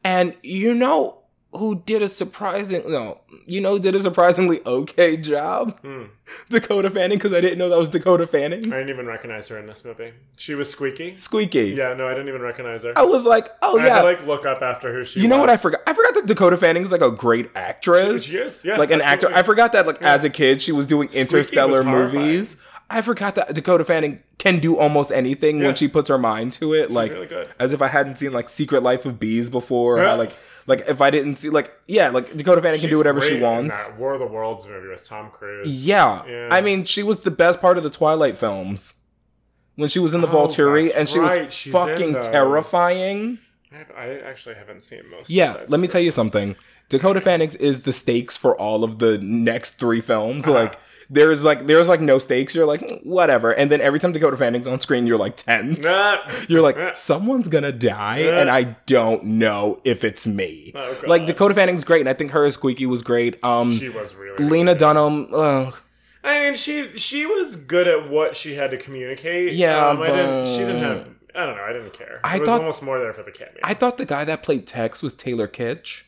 [0.04, 1.23] And you know
[1.54, 5.80] who did a surprising no, you know did a surprisingly okay job?
[5.82, 6.04] Hmm.
[6.50, 8.60] Dakota Fanning, because I didn't know that was Dakota Fanning.
[8.74, 10.14] I didn't even recognize her in this movie.
[10.38, 11.18] She was squeaky.
[11.18, 11.72] Squeaky.
[11.72, 12.98] Yeah, no, I didn't even recognize her.
[12.98, 13.96] I was like, oh I yeah.
[13.96, 15.42] had to like look up after who she you know was.
[15.44, 15.82] what I forgot?
[15.86, 18.24] I forgot that Dakota Fanning is like a great actress.
[18.24, 18.78] She is, yeah.
[18.78, 19.34] like an actor.
[19.34, 22.26] I forgot that like as a kid she was doing interstellar horrifying.
[22.26, 22.58] movies.
[22.98, 25.68] I forgot that Dakota Fanning can do almost anything Yeah.
[25.68, 26.92] when she puts her mind to it.
[26.92, 29.98] like really as if I hadn't seen like Secret Life of Bees before.
[29.98, 30.10] Yeah.
[30.12, 30.32] How, like
[30.68, 33.40] like if I didn't see like yeah, like Dakota Fanning can do She's whatever she
[33.40, 33.88] wants.
[33.88, 35.68] that War of the Worlds movie with Tom Cruise.
[35.68, 36.24] Yeah.
[36.28, 36.50] Yeah.
[36.52, 38.94] I mean, she was the best part of the Twilight films.
[39.76, 41.46] When she was in the Oh, Volturi and she right.
[41.46, 43.40] was She's fucking terrifying.
[43.72, 45.30] I, have, I actually haven't seen most.
[45.32, 46.56] Yeah, let me tell you something.
[46.90, 50.44] Dakota Fanning is the stakes for all of the next three films.
[50.46, 50.54] Uh-huh.
[50.54, 50.80] Like
[51.14, 52.54] there's like there's like no stakes.
[52.56, 55.84] You're like "Mm, whatever, and then every time Dakota Fanning's on screen, you're like tense.
[56.50, 60.72] You're like someone's gonna die, and I don't know if it's me.
[60.76, 63.42] Oh, like Dakota Fanning's great, and I think her as Squeaky was great.
[63.44, 64.44] Um, She was really.
[64.44, 65.28] Lena Dunham.
[65.34, 65.76] ugh.
[66.24, 69.54] I mean, she she was good at what she had to communicate.
[69.54, 70.46] Yeah, um, I didn't.
[70.48, 71.08] She didn't have.
[71.36, 71.64] I don't know.
[71.64, 72.20] I didn't care.
[72.24, 73.60] I it was thought- almost more there for the cameo.
[73.64, 76.03] I thought the guy that played Tex was Taylor Kitsch.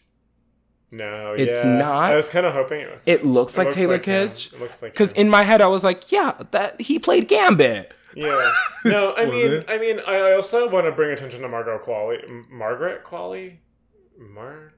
[0.91, 1.77] No, It's yeah.
[1.77, 2.11] not.
[2.11, 3.07] I was kind of hoping it was.
[3.07, 4.29] It looks like Taylor him.
[4.29, 4.53] Kitsch.
[4.53, 7.91] It looks like Because in my head, I was like, yeah, that he played Gambit.
[8.15, 8.53] yeah.
[8.85, 9.65] No, I mean, it?
[9.67, 13.57] I mean, I I also want to bring attention to Margot Qualley, Margaret Qualley,
[14.17, 14.71] Margaret.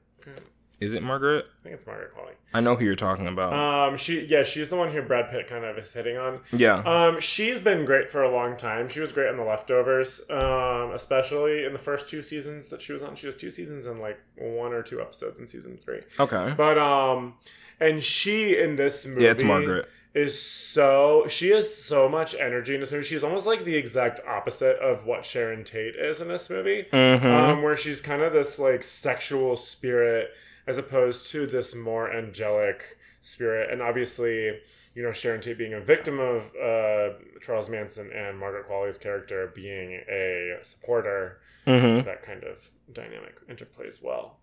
[0.79, 1.45] Is it Margaret?
[1.59, 2.33] I think it's Margaret Qualley.
[2.53, 3.51] I know who you're talking about.
[3.53, 6.39] Um, she yeah, she's the one who Brad Pitt kind of is hitting on.
[6.51, 6.77] yeah.
[6.85, 8.87] Um, she's been great for a long time.
[8.87, 12.93] She was great on The Leftovers, um, especially in the first two seasons that she
[12.93, 13.15] was on.
[13.15, 16.01] She was two seasons and like one or two episodes in season three.
[16.19, 16.53] okay.
[16.55, 17.33] But um,
[17.79, 19.89] and she in this movie, Yeah, it's Margaret.
[20.13, 23.03] is so she has so much energy in this movie.
[23.03, 27.25] She's almost like the exact opposite of what Sharon Tate is in this movie, Mm-hmm.
[27.27, 30.29] um, where she's kind of this like sexual spirit
[30.67, 33.71] as opposed to this more angelic spirit.
[33.71, 34.59] And obviously,
[34.93, 39.51] you know, Sharon Tate being a victim of uh, Charles Manson and Margaret Qualley's character
[39.55, 42.05] being a supporter, mm-hmm.
[42.05, 44.39] that kind of dynamic interplays well.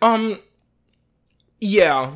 [0.00, 0.40] Um.
[1.58, 2.12] Yeah,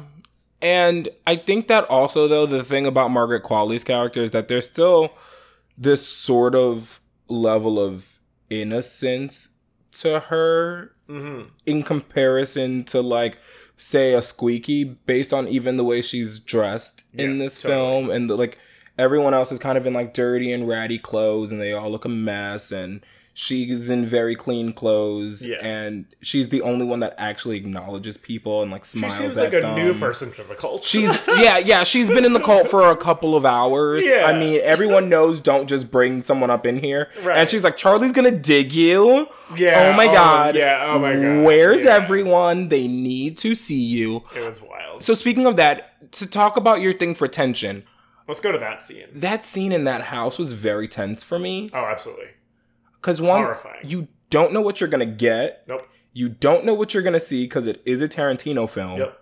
[0.61, 4.67] and I think that also though the thing about Margaret Qualley's character is that there's
[4.67, 5.15] still
[5.79, 9.49] this sort of level of innocence
[9.93, 11.49] to her Mm-hmm.
[11.67, 13.39] in comparison to like
[13.77, 17.75] say a squeaky based on even the way she's dressed in this totally.
[17.75, 18.59] film and the, like
[18.97, 22.05] everyone else is kind of in like dirty and ratty clothes and they all look
[22.05, 25.57] a mess and she's in very clean clothes Yeah.
[25.63, 29.53] and she's the only one that actually acknowledges people and like smiles She seems like
[29.55, 29.77] a them.
[29.77, 30.85] new person to the cult.
[30.85, 34.05] She's yeah, yeah, she's been in the cult for a couple of hours.
[34.05, 34.25] Yeah.
[34.27, 37.09] I mean, everyone knows don't just bring someone up in here.
[37.23, 37.39] Right.
[37.39, 39.29] And she's like, Charlie's gonna dig you.
[39.57, 40.55] Yeah, Oh my oh, god.
[40.57, 41.91] yeah, oh my god, Where's yeah.
[41.95, 42.69] everyone?
[42.69, 44.25] They need to see you.
[44.37, 45.03] it was wild.
[45.03, 47.85] So speaking of that, to talk about your thing for tension,
[48.29, 49.07] Let's go to that scene.
[49.15, 51.71] that scene in that house was very tense for me.
[51.73, 52.27] Oh, absolutely.
[53.01, 53.89] Because one, Horrifying.
[53.89, 55.65] you don't know what you're gonna get.
[55.69, 55.87] Nope.
[56.13, 58.99] You don't know what you're gonna see because it is a Tarantino film.
[58.99, 59.20] Yep.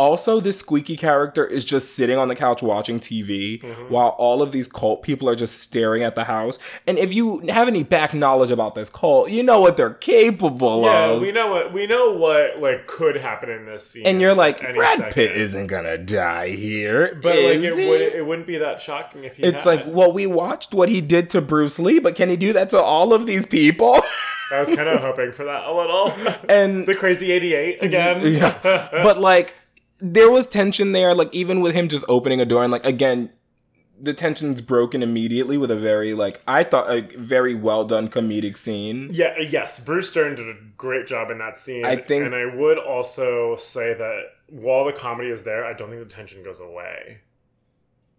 [0.00, 3.92] Also, this squeaky character is just sitting on the couch watching TV Mm-hmm.
[3.92, 6.58] while all of these cult people are just staring at the house.
[6.86, 10.82] And if you have any back knowledge about this cult, you know what they're capable
[10.84, 11.16] Yeah, of.
[11.20, 14.06] Yeah, we know what we know what like could happen in this scene.
[14.06, 15.12] and you're like, Brad second.
[15.12, 17.18] Pitt isn't gonna die here.
[17.22, 19.66] But like it, he?" would it wouldn't be that shocking if he It's had.
[19.66, 22.70] like, well, we watched what he did to Bruce Lee, but can he do that
[22.70, 24.00] to all of these people?
[24.52, 26.12] I was kind of hoping for that a little.
[26.48, 28.26] and the crazy 88 again.
[28.34, 28.88] yeah.
[29.02, 29.54] but like
[30.02, 33.30] there was tension there like even with him just opening a door and like again
[34.02, 38.56] the tension's broken immediately with a very like i thought a very well done comedic
[38.56, 41.84] scene Yeah, uh, yes, Bruce Dern did a great job in that scene.
[41.84, 45.90] I think- and I would also say that while the comedy is there, I don't
[45.90, 47.18] think the tension goes away.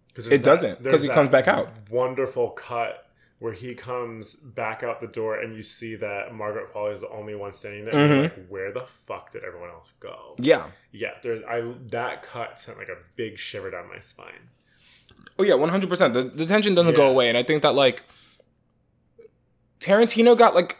[0.08, 1.70] Because It doesn't because he comes back out.
[1.90, 3.08] Wonderful cut
[3.42, 7.10] where he comes back out the door, and you see that Margaret Qualley is the
[7.10, 7.96] only one standing there.
[7.96, 8.38] And you're Mhm.
[8.38, 10.36] like, where the fuck did everyone else go?
[10.38, 14.50] yeah Yeah, there's I that cut sent like a big shiver down my spine.
[15.40, 18.04] oh yeah 100% the, the tension doesn't go away and i think that like
[19.80, 20.78] tarantino got like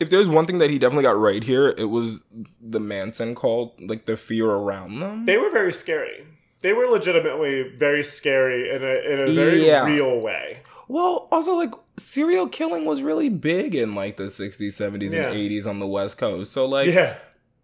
[0.00, 2.22] if there's one thing that he definitely got right here it was
[2.60, 6.24] the manson cult like the fear around them They were very scary.
[6.60, 9.84] They were legitimately very scary in a in a very Yeah.
[9.86, 10.60] real way.
[10.88, 15.28] Well, also like serial killing was really big in like the 60s, 70s, Yeah.
[15.28, 16.52] and 80s on the West Coast.
[16.52, 17.16] So like Yeah.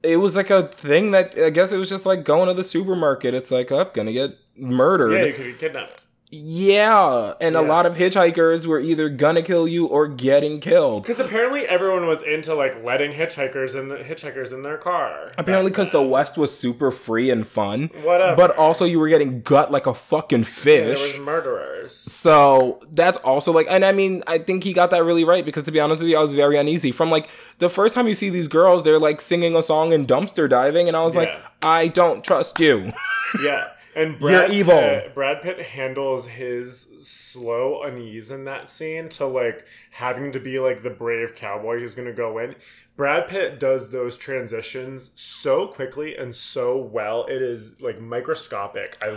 [0.03, 2.65] it was like a thing that I guess it was just like going to the
[2.65, 3.33] supermarket.
[3.35, 5.13] It's like, up, gonna get murdered.
[5.13, 5.25] Yeah, Yeah.
[5.27, 6.03] you could get kidnapped.
[6.35, 11.03] Yeah, and a lot of hitchhikers were either gonna kill you or getting killed.
[11.03, 15.33] Because apparently everyone was into like letting hitchhikers in the hitchhikers in their car.
[15.37, 16.05] Apparently, because the.
[16.05, 17.91] West was super free and fun.
[18.03, 18.37] Whatever.
[18.37, 20.99] But also, you were getting gut like a fucking fish.
[20.99, 21.93] there was murderers.
[21.93, 25.65] So that's also like, and I mean, I think he got that really right because
[25.65, 26.93] to be honest with you, I was very uneasy.
[26.93, 27.29] From like
[27.59, 30.89] the first time you see these girls, they're like singing a song and dumpster diving,
[30.89, 31.31] and I was like,
[31.63, 32.93] I don't trust you.
[33.43, 33.71] Yeah.
[33.97, 34.79] And Brad You're evil.
[34.81, 40.59] Pitt, Brad Pitt handles his slow unease in that scene to like having to be
[40.59, 42.57] like the brave cowboy who's gonna go in.
[42.97, 47.25] Brad Pitt does those transitions so quickly and so well.
[47.27, 48.97] It is like microscopic.
[49.03, 49.09] I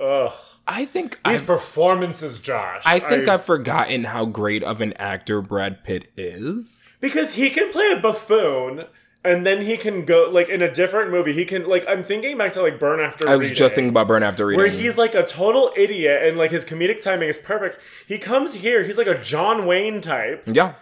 [0.00, 0.32] ugh.
[0.66, 2.82] I think These I've, performances, Josh.
[2.84, 6.84] I think I've forgotten how great of an actor Brad Pitt is.
[7.00, 8.84] because he can play a buffoon
[9.24, 11.32] and then he can go like in a different movie.
[11.32, 13.32] He can like I'm thinking back to like Burn After Reading.
[13.32, 14.58] I was Reading, just thinking about Burn After Reading.
[14.58, 17.78] where he's like a total idiot and like his comedic timing is perfect.
[18.06, 20.42] He comes here, he's like a John Wayne type.
[20.46, 20.74] yeah.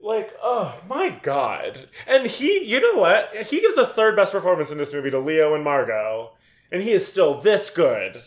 [0.00, 1.88] Like, oh my god.
[2.06, 3.34] And he, you know what?
[3.48, 6.30] He gives the third best performance in this movie to Leo and Margot,
[6.70, 8.22] and he is still this good.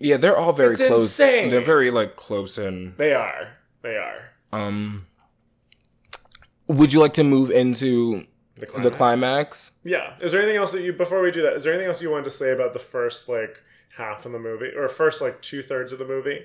[0.00, 1.02] Yeah, they're all very It's close.
[1.02, 1.50] insane.
[1.50, 2.94] They're very like close in.
[2.96, 3.50] They are.
[3.82, 4.30] They are.
[4.52, 5.06] Um,
[6.66, 8.26] would you like to move into
[8.56, 9.72] The the climax?
[9.82, 10.14] Yeah.
[10.20, 11.54] Is there anything else that you before we do that?
[11.54, 13.62] Is there anything else you wanted to say about the first like
[13.96, 16.44] half of the movie or first like two thirds of the movie?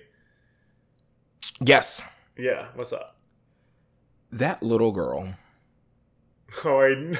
[1.61, 2.01] Yes,
[2.37, 2.67] Yeah.
[2.75, 3.15] What's up?
[4.31, 5.35] that little girl.
[6.63, 7.17] Oh, I.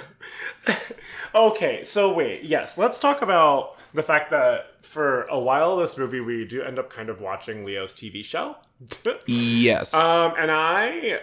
[1.36, 2.44] okay, so wait.
[2.44, 6.78] Yes, let's talk about the fact that for a while this movie we do end
[6.80, 8.56] up kind of watching Leo's TV show.
[9.28, 9.94] Yes.
[9.94, 11.20] um, and I.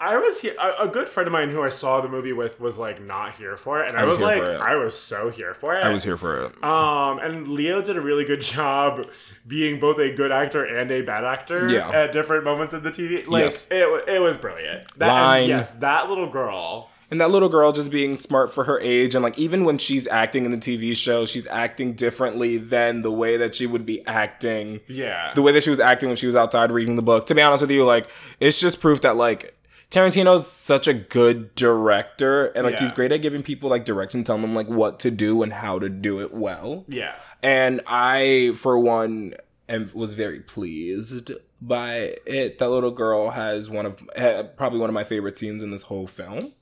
[0.00, 0.54] I was here.
[0.60, 3.34] A a good friend of mine who I saw the movie with was like not
[3.34, 4.42] here for it, and I, was was, like.
[4.42, 5.80] I was so here for it.
[5.82, 6.64] I was here for it.
[6.64, 9.08] Um, and Leo did a really good job
[9.46, 11.90] being both a good actor and a bad actor Yeah.
[11.90, 13.26] at different moments of the TV.
[13.26, 13.66] Like Yes.
[13.70, 14.86] it, it was brilliant.
[14.98, 15.48] That, Line.
[15.48, 16.90] yes, that little girl.
[17.10, 20.06] And that little girl just being smart for her age, and like even when she's
[20.06, 24.06] acting in the TV show, she's acting differently than the way that she would be
[24.06, 24.80] acting.
[24.88, 27.24] Yeah, The way that she was acting when she was outside reading the book.
[27.26, 28.08] To be honest with you, like
[28.40, 29.54] it's just proof that like
[29.90, 32.80] Tarantino's such a good director, and like Yeah.
[32.80, 35.78] he's great at giving people like direction, telling them like what to do and how
[35.78, 36.84] to do it well.
[36.88, 37.14] yeah.
[37.42, 39.34] And I, for one,
[39.68, 41.30] am, was very pleased
[41.62, 42.58] by it.
[42.58, 43.96] That little girl has one of
[44.56, 46.52] probably one of my favorite scenes in this whole film.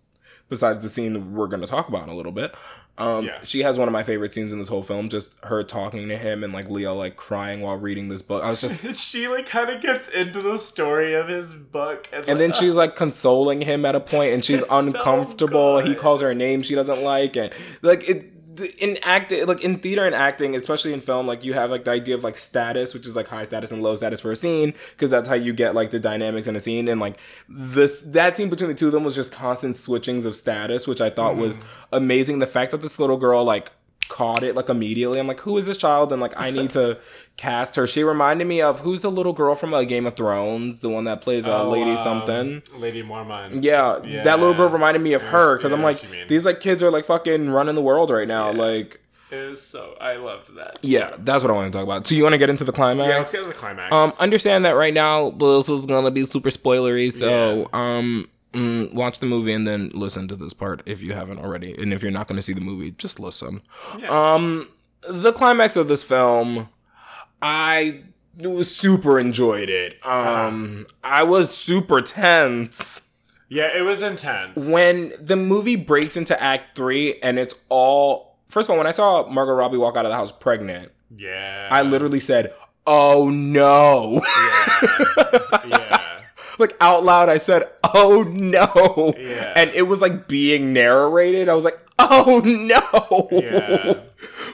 [0.49, 2.55] Besides the scene we're going to talk about in a little bit,
[2.99, 3.39] um, Yeah.
[3.45, 5.09] she has one of my favorite scenes in this whole film.
[5.09, 8.43] Just her talking to him and like Leo like crying while reading this book.
[8.43, 12.21] I was just, she like kind of gets into the story of his book, and,
[12.21, 15.81] and like, then she's like consoling him at a point, and she's It's so uncomfortable.
[15.81, 18.36] he calls her a name she doesn't like, and like it
[18.79, 21.91] in acting, like in theater and acting, especially in film, like you have like the
[21.91, 24.75] idea of like status, which is like high status and low status for a scene,
[24.91, 26.89] because that's how you get like the dynamics in a scene.
[26.89, 30.37] And like this, that scene between the two of them was just constant switchings of
[30.37, 31.95] status, which I thought was mm-hmm.
[31.95, 32.39] amazing.
[32.39, 33.73] The fact that this little girl like
[34.09, 35.19] caught it like immediately.
[35.21, 36.13] I'm like, who is this child?
[36.13, 36.99] And like, I need to
[37.37, 37.87] cast her.
[37.87, 41.05] She reminded me of who's the little girl from uh, Game of Thrones, the one
[41.05, 42.63] that plays uh, Oh, Lady um, Something.
[42.79, 43.63] Lady Mormont.
[43.63, 44.23] Yeah, Yeah.
[44.23, 46.29] that little girl reminded me of her because Yeah, I'm like, what you mean.
[46.29, 48.51] these like kids are like fucking running the world right now.
[48.51, 48.59] Yeah.
[48.59, 49.01] Like,
[49.31, 50.79] It was so I loved that.
[50.83, 52.07] Yeah, that's what I want to talk about.
[52.07, 53.09] So you want to get into the climax?
[53.09, 53.93] Yeah, let's get to the climax.
[53.93, 57.11] Um, understand that right now, this is gonna be super spoilery.
[57.13, 61.39] So, um, mm, watch the movie and then listen to this part if you haven't
[61.39, 61.75] already.
[61.81, 63.63] And if you're not gonna see the movie, just listen.
[64.09, 64.69] Um,
[65.09, 66.69] the climax of this film,
[67.43, 68.05] I
[68.37, 70.05] was super enjoyed it.
[70.05, 73.07] Um, I was super tense
[73.49, 74.69] yeah, it was intense.
[74.69, 78.39] when the movie breaks into Act Three and it's all.
[78.49, 81.69] First of all, when I saw Margot Robbie walk out of the house pregnant, yeah.
[81.71, 82.53] I literally said,
[82.87, 85.59] "Oh no." yeah.
[85.67, 85.96] yeah.
[86.59, 89.53] Like out loud I said, "Oh no." Yeah.
[89.57, 91.49] And it was like being narrated.
[91.49, 94.01] I was like, "Oh no." Yeah.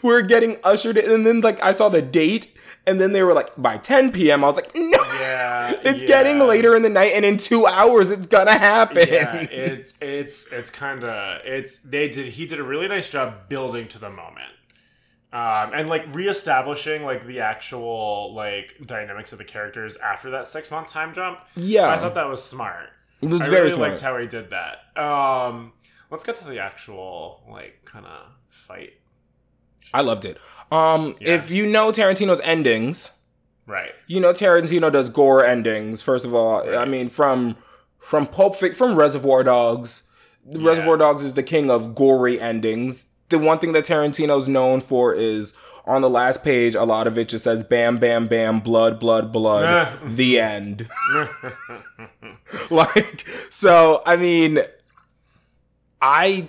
[0.03, 3.34] We're getting ushered in and then like I saw the date and then they were
[3.34, 4.42] like by 10 p.m.
[4.44, 5.72] I was like, "No." Yeah.
[5.84, 6.09] It's yeah.
[6.09, 9.09] getting later in the night and in 2 hours it's to happen.
[9.09, 13.48] Yeah, it's it's it's kind of it's they did he did a really nice job
[13.48, 14.51] building to the moment.
[15.32, 20.70] Um, and like reestablishing like the actual like dynamics of the characters after that six
[20.70, 21.38] month time jump.
[21.56, 21.88] Yeah.
[21.88, 22.90] I thought that was smart.
[23.22, 23.90] it was I very really smart.
[23.92, 25.00] liked how he did that.
[25.02, 25.72] Um,
[26.10, 28.92] let's get to the actual like kind of fight.
[29.94, 30.38] I loved it.
[30.70, 31.34] Um Yeah.
[31.36, 33.12] if you know Tarantino's endings,
[33.66, 33.92] Right.
[34.06, 36.02] you know Tarantino does gore endings.
[36.02, 37.56] First of all, I mean from
[37.98, 40.02] from Pulp Fic from Reservoir Dogs.
[40.44, 43.06] Reservoir Dogs is the king of gory endings.
[43.32, 45.54] The one thing that Tarantino's known for is
[45.84, 49.32] on the last page, a lot of it just says "bam, bam, bam, blood, blood,
[49.32, 50.88] blood." the end.
[52.70, 54.60] like so, I mean,
[56.00, 56.48] I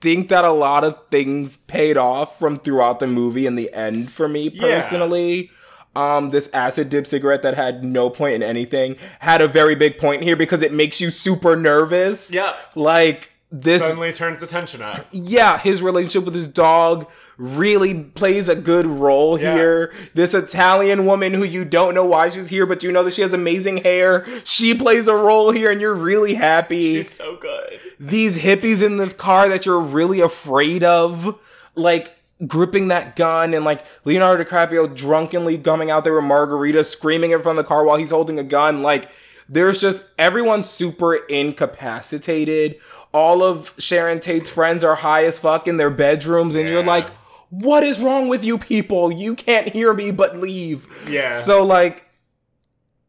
[0.00, 4.10] think that a lot of things paid off from throughout the movie in the end
[4.10, 4.60] for me Yeah.
[4.60, 5.50] personally.
[5.96, 9.98] Um, this acid dip cigarette that had no point in anything had a very big
[9.98, 12.32] point here because it makes you super nervous.
[12.32, 12.54] Yeah.
[12.76, 15.06] Like this Suddenly turns the tension up.
[15.10, 17.06] yeah, his relationship with his dog
[17.38, 19.54] really plays a good role Yeah.
[19.54, 19.92] here.
[20.12, 23.22] This Italian woman who you don't know why she's here, but you know that she
[23.22, 24.26] has amazing hair.
[24.44, 26.96] She plays a role here and you're really happy.
[26.96, 27.80] She's so good.
[27.98, 31.38] These hippies in this car that you're really afraid of,
[31.74, 37.30] like gripping that gun and like Leonardo DiCaprio drunkenly gumming out there with margarita, screaming
[37.30, 38.82] in front of the car while he's holding a gun.
[38.82, 39.08] Like
[39.48, 42.76] there's just everyone super incapacitated.
[43.18, 47.10] All of Sharon Tate's friends are high as fuck in their bedrooms, and you're like,
[47.50, 49.10] what is wrong with you people?
[49.10, 50.86] You can't hear me but leave.
[51.08, 51.34] Yeah.
[51.36, 52.08] So like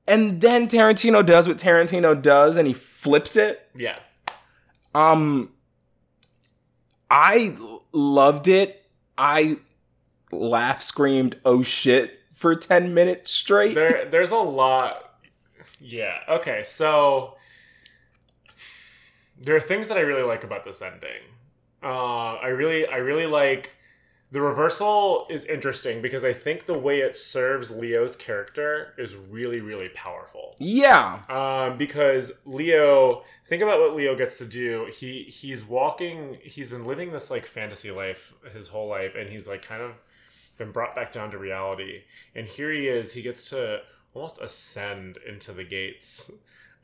[0.07, 3.69] and then Tarantino does what Tarantino does and he flips it.
[3.75, 3.99] Yeah.
[4.95, 5.51] Um
[7.11, 7.55] I
[7.91, 8.85] loved it.
[9.17, 9.57] I
[10.31, 13.75] laugh screamed oh shit for 10 minutes straight.
[13.75, 15.19] there there's a lot
[15.81, 17.35] yeah okay so
[19.39, 21.21] there are things that i really like about this ending
[21.83, 23.75] uh i really i really like
[24.31, 29.59] the reversal is interesting because i think the way it serves leo's character is really
[29.59, 31.21] really powerful yeah.
[31.29, 34.89] um, because Leo, think about what Leo gets to do.
[34.93, 36.37] He he's walking.
[36.43, 39.93] He's been living this like fantasy life his whole life, and he's like kind of
[40.57, 42.03] been brought back down to reality.
[42.35, 43.13] And here he is.
[43.13, 43.79] He gets to
[44.13, 46.29] almost ascend into the gates.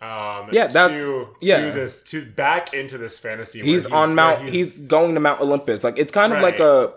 [0.01, 1.65] Um, Yeah, that's- to, yeah.
[1.67, 3.61] to this to back into this fantasy.
[3.61, 5.83] where He's, on Mount he's, going to Mount Olympus.
[5.83, 6.93] Like it's kind of like a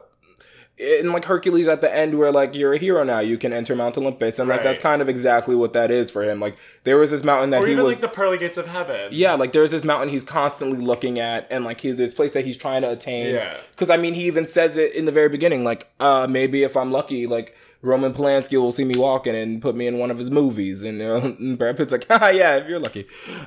[0.78, 3.74] in like Hercules at the end where like you're a hero now, you can enter
[3.74, 6.38] Mount Olympus and like that's kind of exactly what that is for him.
[6.38, 8.66] Like there was this mountain that or he even was like the pearly gates of
[8.68, 9.08] heaven.
[9.10, 12.44] Yeah, like there's this mountain he's constantly looking at, and like he, this place that
[12.44, 13.34] he's trying to attain.
[13.34, 13.56] Yeah.
[13.72, 16.76] Because I mean, he even says it in the very beginning, like, uh, maybe if
[16.76, 20.18] I'm lucky, like Roman Polanski will see me walking and put me in one of
[20.18, 23.06] his movies, and, uh, and Brad Pitt's like, ah, yeah, if you're lucky.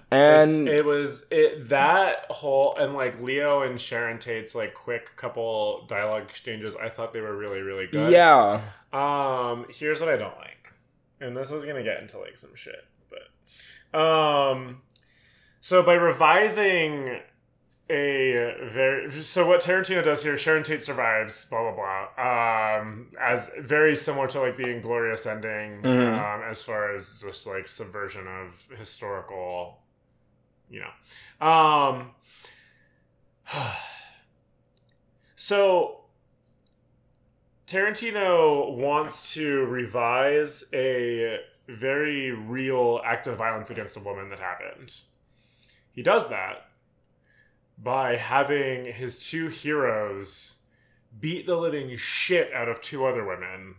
[0.10, 5.86] And it was it that whole and like Leo and Sharon Tate's like quick couple
[5.88, 6.76] dialogue exchanges.
[6.76, 8.12] I thought they were really really good.
[8.12, 8.62] yeah,
[8.94, 10.72] Um, here's what I don't like,
[11.20, 14.82] and this is gonna get into like some shit, but um,
[15.60, 17.20] so by revising
[17.92, 23.52] a very so what Tarantino does here, Sharon Tate survives, blah blah blah, um, as
[23.60, 26.14] very similar to like the Inglourious ending, Mhm.
[26.18, 29.82] um, as far as just like subversion of historical,
[30.70, 32.12] you know, um.
[35.36, 36.02] So
[37.68, 44.94] Tarantino wants to revise a very real act of violence against a woman that happened.
[45.94, 46.68] He does that
[47.82, 50.58] by having his two heroes
[51.20, 53.76] beat the living shit out of two other women.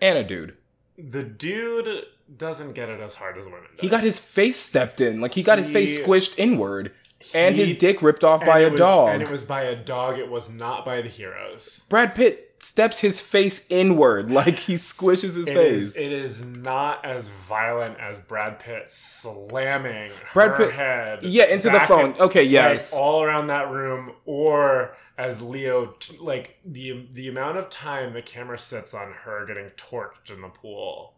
[0.00, 0.56] and a dude.
[0.96, 2.04] The dude
[2.36, 3.80] doesn't get it as hard as women does.
[3.80, 6.92] He got his face stepped in, like he got his face squished inward,
[7.34, 9.10] and He- his dick ripped off by a was- dog.
[9.10, 11.86] And it was by a dog, it was not by the heroes.
[11.90, 15.82] Brad Pitt steps his face inward, like he squishes his It face.
[15.82, 21.22] is, it is not as violent as Brad Pitt slamming Brad her Pitt- head.
[21.22, 22.12] yeah, into the phone.
[22.14, 22.92] in- Okay, like, yes.
[22.92, 28.22] all around that room, or as Leo, t- like the the amount of time the
[28.22, 31.14] camera sits on her getting torched in the pool,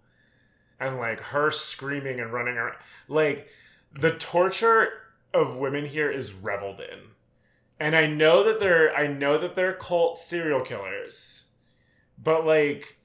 [0.80, 2.76] and like her screaming and running around,
[3.08, 3.48] like
[3.98, 4.88] the torture
[5.34, 6.98] of women here is reveled in.
[7.82, 11.46] And I know that they're I know that they're cult serial killers.
[12.16, 12.96] But like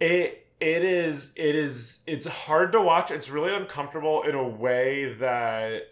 [0.00, 3.10] it it is it is it's hard to watch.
[3.10, 5.88] It's really uncomfortable in a way that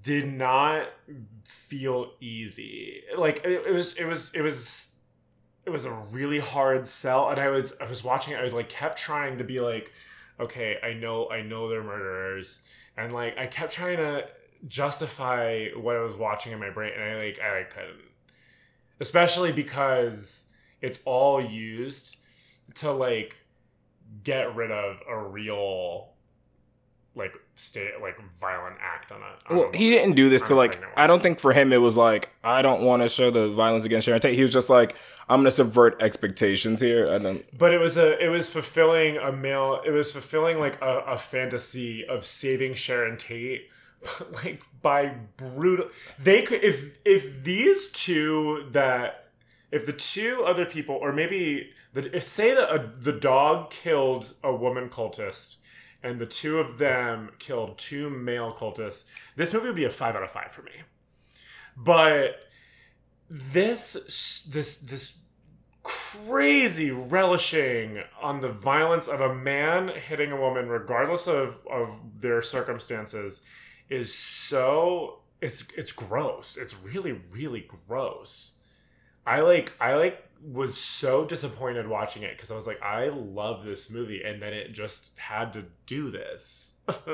[0.00, 0.86] did not
[1.42, 3.02] feel easy.
[3.18, 4.92] Like it, it was it was it was
[5.64, 8.52] it was a really hard sell and I was I was watching it I was
[8.52, 9.90] like kept trying to be like
[10.38, 12.62] okay, I know I know they're murderers
[12.96, 14.28] and like I kept trying to
[14.66, 18.00] justify what I was watching in my brain and I like I couldn't.
[19.00, 20.46] Especially because
[20.80, 22.16] it's all used
[22.74, 23.36] to like
[24.24, 26.10] get rid of a real
[27.14, 30.82] like state like violent act on a on Well, he didn't do this to like.
[30.96, 33.84] I don't think for him it was like I don't want to show the violence
[33.84, 34.34] against Sharon Tate.
[34.34, 34.96] He was just like
[35.28, 37.06] I'm gonna subvert expectations here.
[37.10, 37.58] I don't.
[37.58, 41.18] but it was a it was fulfilling a male it was fulfilling like a, a
[41.18, 43.70] fantasy of saving sharon tate
[44.32, 45.88] like by brutal
[46.18, 49.30] they could if if these two that
[49.72, 54.54] if the two other people or maybe the if say that the dog killed a
[54.54, 55.56] woman cultist
[56.02, 60.14] and the two of them killed two male cultists this movie would be a five
[60.14, 60.72] out of five for me.
[61.76, 62.36] But
[63.28, 65.18] this this this
[65.82, 72.42] crazy relishing on the violence of a man hitting a woman regardless of of their
[72.42, 73.40] circumstances
[73.88, 78.58] is so it's it's gross it's really really gross
[79.26, 83.64] i like i like was so disappointed watching it because i was like i love
[83.64, 86.78] this movie and then it just had to do this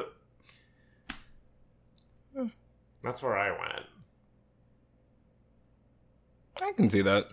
[3.03, 3.87] that's where i went
[6.63, 7.29] I can see that.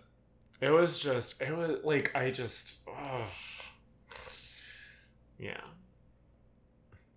[0.62, 3.26] It was just, it was like, I just, oh.
[5.38, 5.62] yeah.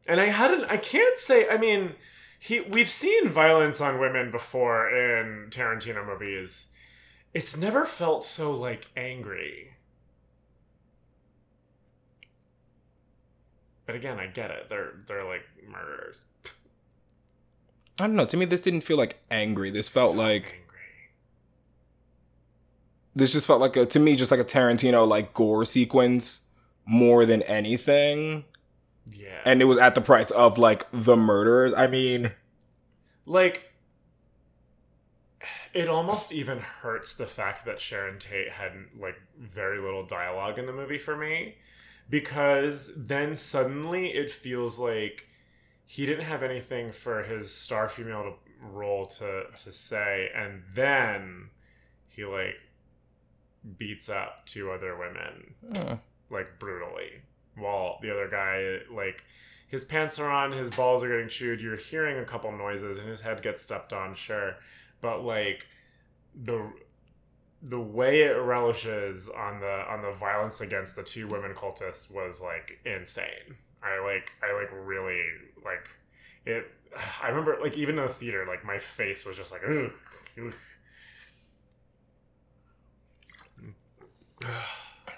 [0.06, 1.94] And I hadn't, I can't say, I mean,
[2.38, 6.68] he, we've seen violence on women before in Tarantino movies.
[7.32, 9.74] It's never felt so, like, angry.
[13.86, 14.68] But again, I get it.
[14.68, 16.22] They're, they're like murderers.
[17.98, 18.24] I don't know.
[18.26, 19.70] To me, this didn't feel like angry.
[19.70, 20.80] This felt like Angry.
[23.14, 26.40] this just felt like a to me just like a Tarantino like gore sequence
[26.86, 28.44] more than anything.
[29.10, 29.40] Yeah.
[29.44, 31.74] And it was at the price of like the murderers.
[31.74, 32.32] I mean,
[33.26, 33.72] like
[35.74, 40.66] it almost even hurts the fact that Sharon Tate had like very little dialogue in
[40.66, 41.56] the movie for me
[42.10, 45.28] because then suddenly it feels like
[45.84, 48.32] he didn't have anything for his star female to,
[48.66, 51.50] role to to say and then
[52.06, 52.54] he like
[53.76, 55.96] beats up two other women uh,
[56.30, 57.22] like brutally
[57.56, 59.24] while the other guy like
[59.68, 63.08] his pants are on his balls are getting chewed you're hearing a couple noises and
[63.08, 64.56] his head gets stepped on sure
[65.00, 65.66] but like
[66.34, 66.70] the
[67.62, 72.40] the way it relishes on the on the violence against the two women cultists was
[72.40, 75.22] like insane i like i like really
[75.64, 75.88] like
[76.46, 76.66] it
[77.22, 79.92] i remember like even in the theater like my face was just like Ugh,
[80.44, 80.52] ugh.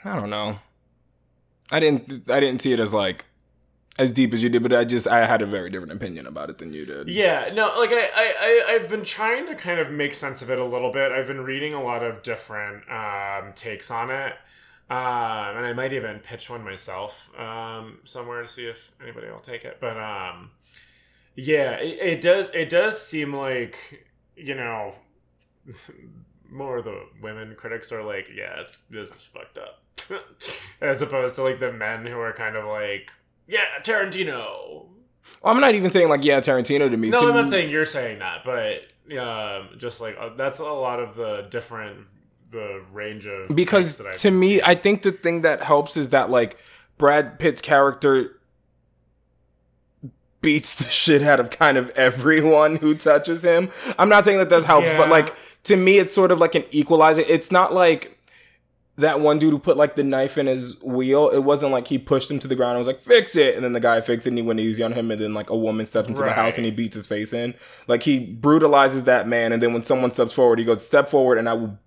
[0.04, 0.58] I don't know.
[1.70, 3.24] I didn't I didn't see it as like
[3.98, 6.50] as deep as you did, but I just I had a very different opinion about
[6.50, 7.08] it than you did.
[7.08, 10.50] Yeah, no, like I, I, I, I've been trying to kind of make sense of
[10.50, 11.12] it a little bit.
[11.12, 14.32] I've been reading a lot of different um, takes on it,
[14.90, 19.38] um, and I might even pitch one myself um, somewhere to see if anybody will
[19.38, 19.78] take it.
[19.80, 20.50] But um,
[21.36, 22.50] yeah, it, it does.
[22.50, 24.06] It does seem like
[24.36, 24.94] you know,
[26.50, 29.82] more of the women critics are like, yeah, it's this is fucked up,
[30.80, 33.12] as opposed to like the men who are kind of like,
[33.46, 34.86] yeah, Tarantino,
[35.42, 37.10] I'm not even saying like yeah, Tarantino to me.
[37.10, 38.82] no, to I'm not me- saying you're saying that, but
[39.18, 42.06] um, just like uh, that's a lot of the different
[42.50, 45.96] the range of because takes that I've to me, I think the thing that helps
[45.96, 46.58] is that like
[46.98, 48.38] Brad Pitt's character
[50.40, 53.70] beats the shit out of kind of everyone who touches him.
[53.98, 54.98] I'm not saying that that helps, Yeah.
[54.98, 55.34] but like
[55.64, 57.22] to me, it's sort of like an equalizer.
[57.26, 58.13] It's not like
[58.96, 61.28] that one dude who put like the knife in his wheel.
[61.28, 63.56] It wasn't like he pushed him to the ground and was like, fix it.
[63.56, 65.10] And then the guy fixed it and he went easy on him.
[65.10, 67.54] And then like a woman stepped into the house and he beats his face in.
[67.88, 69.52] Like he brutalizes that man.
[69.52, 71.78] And then when someone steps forward, he goes, step forward and I will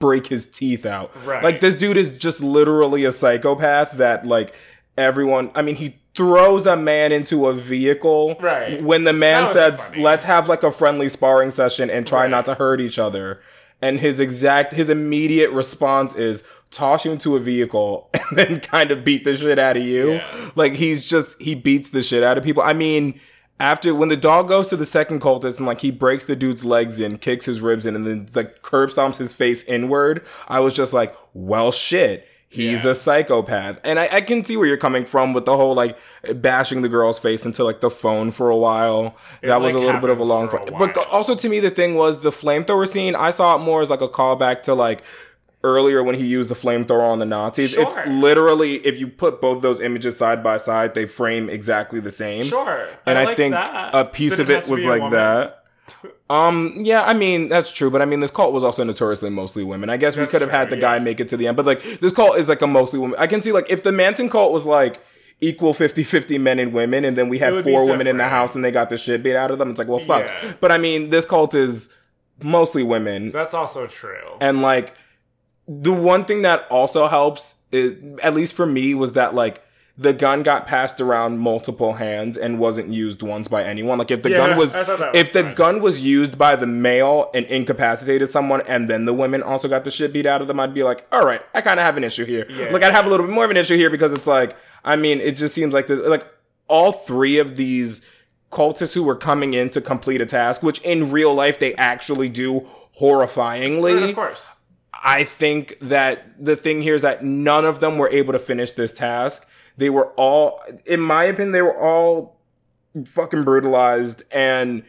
[0.00, 1.12] break his teeth out.
[1.24, 1.42] Right.
[1.44, 4.52] Like this dude is just literally a psychopath that like
[4.98, 8.82] everyone I mean he throws a man into a vehicle Right.
[8.82, 10.02] when the man says, funny.
[10.02, 12.30] let's have like a friendly sparring session and try Right.
[12.30, 13.40] not to hurt each other.
[13.82, 16.44] And his exact his immediate response is
[16.76, 20.12] toss you into a vehicle and then kind of beat the shit out of you.
[20.12, 20.50] Yeah.
[20.54, 22.62] Like he's just he beats the shit out of people.
[22.62, 23.18] I mean,
[23.58, 26.64] after when the dog goes to the second cultist and like he breaks the dude's
[26.64, 30.60] legs in, kicks his ribs in, and then like curb stomps his face inward, I
[30.60, 32.28] was just like, well, shit.
[32.48, 32.92] He's Yeah.
[32.92, 33.80] a psychopath.
[33.82, 35.98] And I, I can see where you're coming from with the whole like
[36.36, 39.16] bashing the girl's face into like the phone for a while.
[39.42, 40.78] that was like, a little bit of a long for a fight.
[40.94, 43.14] But also to me, the thing was the flamethrower scene.
[43.16, 45.02] I saw it more as like a callback to like
[45.64, 47.74] earlier when he used the flamethrower on the Nazis.
[47.74, 52.10] It's literally if you put both those images side by side, they frame exactly the
[52.10, 52.44] same.
[52.44, 52.88] Sure.
[53.04, 53.94] And I, like think that.
[53.94, 55.64] a piece Didn't of it was like that.
[56.28, 59.62] Um, yeah, I mean, that's true, but I mean, this cult was also notoriously mostly
[59.62, 59.88] women.
[59.88, 61.82] I guess we could have had the guy make it to the end, but like,
[62.00, 63.16] this cult is like a mostly woman.
[63.20, 65.00] I can see, like, if the Manson cult was like
[65.40, 68.56] equal 50 50 men and women, and then we had four women in the house
[68.56, 70.24] and they got the shit beat out of them, it's like, well, fuck.
[70.24, 70.54] Yeah.
[70.60, 71.94] But I mean, this cult is
[72.42, 73.30] mostly women.
[73.30, 74.36] That's also true.
[74.40, 74.94] And like
[75.68, 79.62] the one thing that also helps, is, at least for me, was that like
[79.98, 83.98] the gun got passed around multiple hands and wasn't used once by anyone.
[83.98, 86.36] Like if the Yeah, gun was, I thought that was if the gun was used
[86.36, 90.26] by the male and incapacitated someone, and then the women also got the shit beat
[90.26, 92.46] out of them, I'd be like, all right, I kind of have an issue here.
[92.50, 92.70] Yeah.
[92.70, 94.96] Like I'd have a little bit more of an issue here because it's like, I
[94.96, 96.26] mean, it just seems like this, like
[96.68, 98.04] all three of these
[98.52, 102.28] cultists who were coming in to complete a task, which in real life they actually
[102.28, 102.66] do
[103.00, 104.10] horrifyingly.
[104.10, 104.52] Of course.
[105.02, 108.72] I think that the thing here is that none of them were able to finish
[108.72, 109.46] this task.
[109.76, 112.38] They were all, in my opinion, they were all
[113.04, 114.22] fucking brutalized.
[114.30, 114.82] And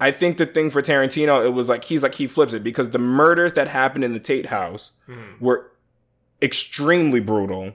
[0.00, 2.90] I think the thing for Tarantino, it was like, he's like, he flips it because
[2.90, 5.32] the murders that happened in the Tate house hmm.
[5.40, 5.70] were
[6.40, 7.74] extremely brutal.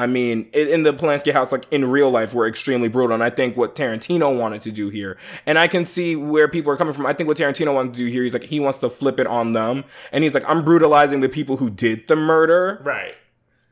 [0.00, 3.12] I mean, in the Polanski house, like in real life, were extremely brutal.
[3.12, 6.72] And I think what Tarantino wanted to do here, and I can see where people
[6.72, 7.04] are coming from.
[7.04, 9.26] I think what Tarantino wanted to do here, he's like, he wants to flip it
[9.26, 9.84] on them.
[10.10, 12.80] And he's like, I'm brutalizing the people who did the murder.
[12.82, 13.14] Right.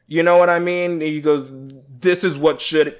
[0.06, 1.00] You know what I mean?
[1.00, 1.50] He goes,
[1.88, 2.98] this is what should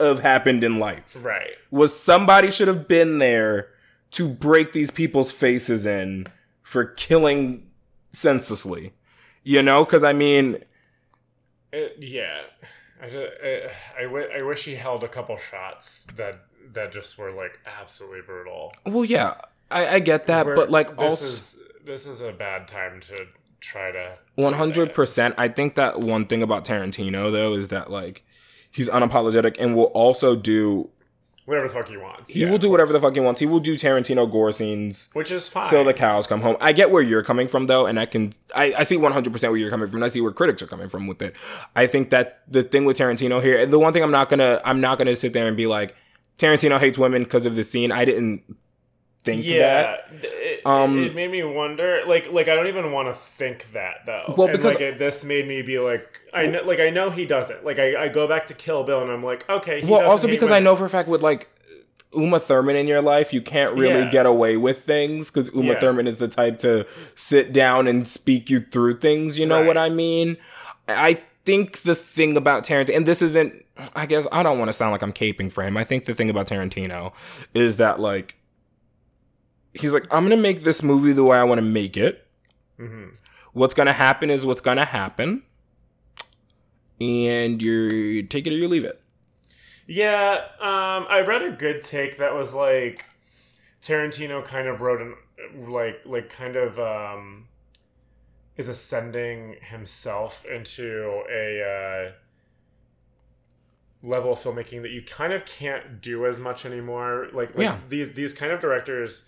[0.00, 1.16] have happened in life.
[1.20, 1.52] Right.
[1.70, 3.68] Was somebody should have been there
[4.10, 6.26] to break these people's faces in
[6.64, 7.70] for killing
[8.10, 8.94] senselessly.
[9.44, 9.84] You know?
[9.84, 10.64] Because I mean,
[11.72, 12.42] It, yeah.
[13.04, 16.40] I, wish he held a couple shots that
[16.72, 18.72] that just were like absolutely brutal.
[18.86, 19.34] well, yeah,
[19.70, 21.24] I, I get that, Where but like this also.
[21.24, 23.26] is this is a bad time to
[23.60, 25.34] try to One hundred percent.
[25.38, 28.24] I think that one thing about Tarantino though is that like
[28.70, 30.90] he's unapologetic and will also do
[31.44, 32.30] whatever the fuck he wants.
[32.30, 33.40] he will do whatever the fuck he wants.
[33.40, 35.68] He will do Tarantino gore scenes which is fine.
[35.68, 36.56] till the cows come home.
[36.60, 39.32] I get where you're coming from though, and I can I, I see one hundred
[39.32, 41.36] percent where you're coming from, and I see where critics are coming from with it.
[41.76, 44.80] I think that the thing with Tarantino here, the one thing I'm not gonna I'm
[44.80, 45.94] not gonna sit there and be like
[46.38, 47.92] Tarantino hates women because of the scene.
[47.92, 48.42] I didn't
[49.24, 49.48] think that.
[49.48, 52.02] yeah, it, Um, it made me wonder.
[52.06, 54.34] Like, like I don't even want to think that though.
[54.36, 57.10] Well, And, because- like, it, this made me be like, I know, like I know
[57.10, 57.64] he doesn't.
[57.64, 59.80] Like, I, I go back to Kill Bill and I'm like, okay.
[59.80, 61.48] He Well, also because I know for a fact with like
[62.14, 64.10] Uma Thurman in your life, you can't really Yeah.
[64.10, 65.80] get away with things because Uma Yeah.
[65.80, 69.38] Thurman is the type to sit down and speak you through things.
[69.38, 70.36] You know what I mean?
[70.86, 73.64] I think the thing about Tarantino, and this isn't,
[73.96, 75.76] I guess I don't want to sound like I'm caping for him.
[75.76, 77.12] I think the thing about Tarantino
[77.52, 78.36] is that like
[79.74, 82.26] he's like, I'm gonna make this movie the way I want to make it.
[82.78, 83.12] Mhm.
[83.52, 85.42] What's gonna happen is what's gonna happen,
[87.00, 89.00] and you take it or you leave it.
[89.86, 93.04] Yeah, um, I read a good take that was like
[93.82, 95.14] Tarantino kind of wrote an
[95.68, 97.48] like like kind of um,
[98.56, 102.12] is ascending himself into a uh,
[104.06, 107.28] level of filmmaking that you kind of can't do as much anymore.
[107.32, 107.78] Like, like Yeah.
[107.88, 109.24] these these kind of directors.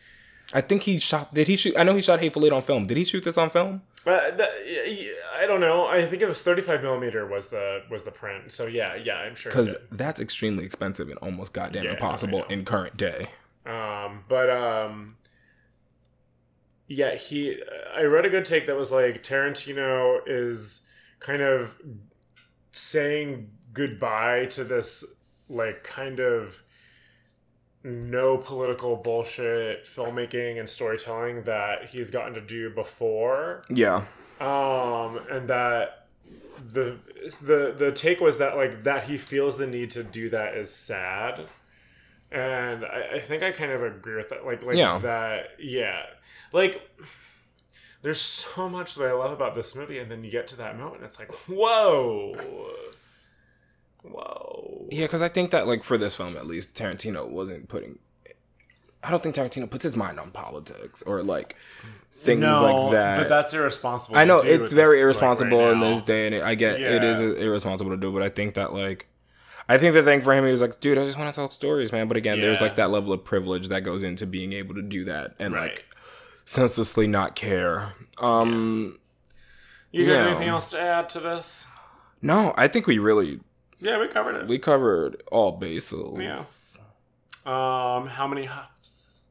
[0.52, 1.34] I think he shot.
[1.34, 1.74] Did he shoot?
[1.76, 2.86] I know he shot Hateful Eight on film.
[2.86, 3.82] Did he shoot this on film?
[4.06, 5.86] Uh, that, y- y- I don't know.
[5.88, 8.52] I think it was 35 millimeter was the was the print.
[8.52, 9.50] So yeah, yeah, I'm sure.
[9.50, 13.26] Because that's extremely expensive and almost goddamn Yeah, impossible in current day.
[13.66, 15.16] Um, but um,
[16.86, 17.60] yeah, he.
[17.96, 20.82] I read a good take that was like Tarantino is
[21.18, 21.76] kind of
[22.70, 25.04] saying goodbye to this
[25.48, 26.62] like kind of
[27.86, 34.02] no political bullshit filmmaking and storytelling that he's gotten to do before Yeah.
[34.40, 36.06] um and that
[36.68, 36.96] the
[37.40, 40.72] the the take was that like that he feels the need to do that is
[40.74, 41.44] sad
[42.32, 44.98] and I, I think I kind of agree with that like like Yeah.
[44.98, 46.02] that yeah
[46.52, 46.82] like
[48.02, 50.78] there's so much that I love about this movie, and then you get to that
[50.78, 52.36] moment, it's like, whoa,
[54.10, 54.86] whoa.
[54.90, 57.98] Yeah, because I think that like for this film at least, Tarantino wasn't putting.
[59.02, 61.54] I don't think Tarantino puts his mind on politics or like
[62.10, 63.18] things like that.
[63.18, 64.16] but that's irresponsible.
[64.16, 66.54] I to know do it's very this, irresponsible like, right in this day, and I
[66.56, 68.10] get it is irresponsible to do.
[68.12, 69.06] But I think that like,
[69.68, 71.50] I think the thing for him, he was like, dude, I just want to tell
[71.50, 72.08] stories, man.
[72.08, 75.04] But again, there's like that level of privilege that goes into being able to do
[75.04, 75.70] that and Right.
[75.72, 75.84] like
[76.44, 77.94] senselessly not care.
[78.20, 78.98] Um,
[79.92, 80.26] You got Yeah.
[80.30, 81.66] anything else to add to this?
[82.22, 83.40] no, I think we really
[83.78, 84.46] Yeah, we covered it.
[84.48, 86.18] we covered all bases.
[86.20, 86.44] Yeah.
[87.44, 89.24] Um, how many huffs?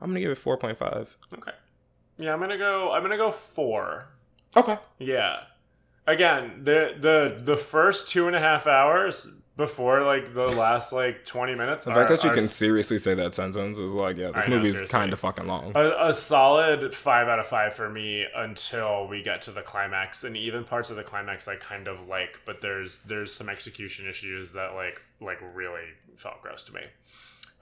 [0.00, 1.16] I'm gonna give it four point five.
[1.32, 1.52] Okay.
[2.18, 2.92] Yeah, I'm gonna go.
[2.92, 4.08] I'm gonna go four.
[4.56, 4.78] Okay.
[4.98, 5.40] Yeah.
[6.06, 11.24] Again, the the the first two and a half hours before like the last like
[11.24, 11.84] twenty minutes.
[11.84, 14.82] The fact that you can seriously say that sentence is like, yeah, this I movie's
[14.82, 15.72] kind of fucking long.
[15.74, 20.24] a, a solid five out of five for me until we get to the climax,
[20.24, 24.08] and even parts of the climax I kind of like, but there's there's some execution
[24.08, 25.84] issues that like like really
[26.16, 26.80] felt gross to me.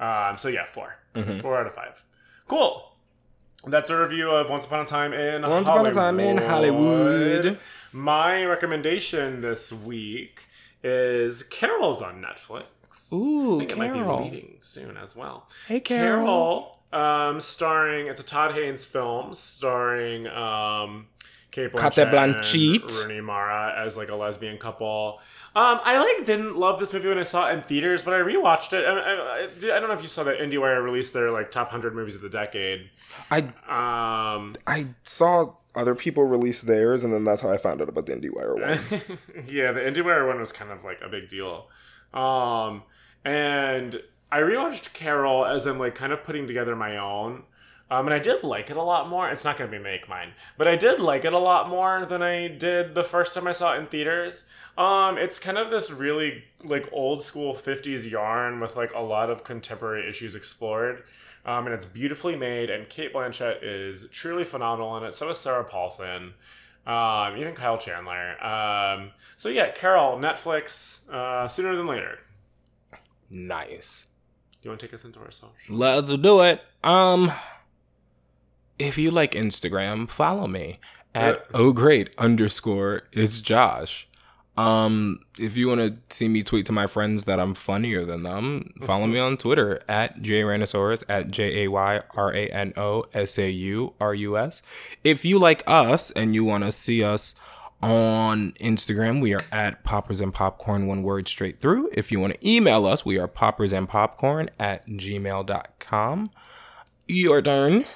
[0.00, 1.42] Um, so yeah, 4 Mhm.
[1.42, 2.02] four out of five.
[2.48, 2.88] Cool.
[3.64, 7.58] That's a review of Once Upon a Time in Once Upon a Time in Hollywood.
[7.92, 10.46] My recommendation this week
[10.82, 12.64] is Carol's on Netflix.
[13.12, 14.18] Ooh, I think it might Carol.
[14.18, 15.48] be leaving soon as well.
[15.66, 21.06] Hey, Carol, um, starring it's a Todd Haynes film starring um,
[21.50, 22.82] Cate Blanchett, Blanchett.
[22.82, 25.20] and Rooney Mara as like a lesbian couple.
[25.54, 28.18] Um, I like didn't love this movie when I saw it in theaters, but I
[28.18, 28.86] rewatched it.
[28.86, 31.94] I, I, I don't know if you saw that IndieWire released their like top hundred
[31.94, 32.88] movies of the decade.
[33.30, 37.88] I Um, I saw other people release theirs, and then that's how I found out
[37.88, 39.18] about the IndieWire one.
[39.48, 41.68] yeah, the IndieWire one was kind of like a big deal.
[42.12, 42.82] Um,
[43.24, 47.44] and I rewatched Carol as I'm like kind of putting together my own.
[47.90, 49.28] Um, and I did like it a lot more.
[49.28, 52.06] It's not going to be make mine, but I did like it a lot more
[52.06, 54.46] than I did the first time I saw it in theaters.
[54.78, 59.28] Um, it's kind of this really like old school 50s yarn with like a lot
[59.28, 61.04] of contemporary issues explored.
[61.44, 65.14] Um, and it's beautifully made, and Cate Blanchett is truly phenomenal in it.
[65.14, 66.34] So is Sarah Paulson,
[66.86, 68.42] um, even Kyle Chandler.
[68.44, 72.20] Um, so yeah, Carol, Netflix, uh, sooner than later.
[73.30, 74.06] nice.
[74.60, 75.74] Do you want to take us into our social?
[75.76, 76.62] Let's do it.
[76.84, 77.32] Um,
[78.78, 80.78] if you like Instagram, follow me
[81.14, 84.08] at Uh, oh great underscore it's Josh.
[84.56, 88.22] Um, if you want to see me tweet to my friends that I'm funnier than
[88.22, 93.06] them, follow me on Twitter at Jayranosaurus at J A Y R A N O
[93.14, 94.62] S A U R U S.
[95.02, 97.34] If you like us and you want to see us
[97.82, 101.88] on Instagram, we are at Poppers and Popcorn, one word straight through.
[101.94, 106.30] If you want to email us, we are poppers and popcorn at gmail.com.
[107.08, 107.86] Your turn.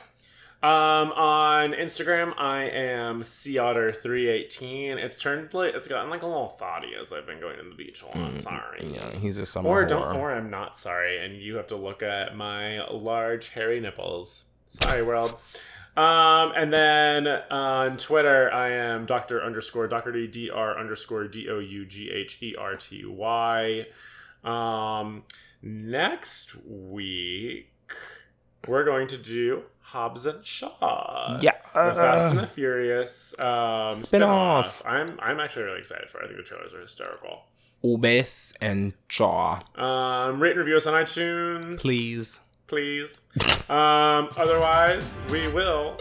[0.62, 4.96] Um, on Instagram, I am Seotter318.
[4.96, 7.74] It's turned like it's gotten like a little thoughty as I've been going to the
[7.74, 8.40] beach a lot.
[8.40, 8.86] Sorry.
[8.86, 12.02] Yeah, he's a summer Or don't, or I'm not sorry, and you have to look
[12.02, 14.44] at my large hairy nipples.
[14.68, 15.36] Sorry, world.
[15.96, 21.58] Um, and then on Twitter, I am Doctor underscore Dougherty D R underscore D O
[21.58, 23.86] U G H E R T Y.
[24.42, 25.24] Um,
[25.62, 27.72] next week
[28.66, 29.62] we're going to do
[29.96, 31.38] Hobbs and Shaw.
[31.40, 31.52] Yeah.
[31.74, 34.76] The Fast and the Furious um, Spin-off.
[34.78, 34.82] spin-off.
[34.84, 36.24] I'm I'm actually really excited for it.
[36.24, 37.44] I think the trailers are hysterical.
[37.82, 42.40] Obes and Shaw, Um, rate and review us on iTunes, Please.
[42.66, 43.20] please.
[43.70, 45.96] um, otherwise, we will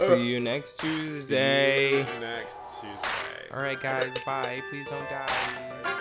[0.00, 1.90] See you next Tuesday.
[1.90, 3.48] see you next Tuesday.
[3.52, 4.12] All right, guys.
[4.24, 4.62] Bye.
[4.70, 6.00] Please don't die.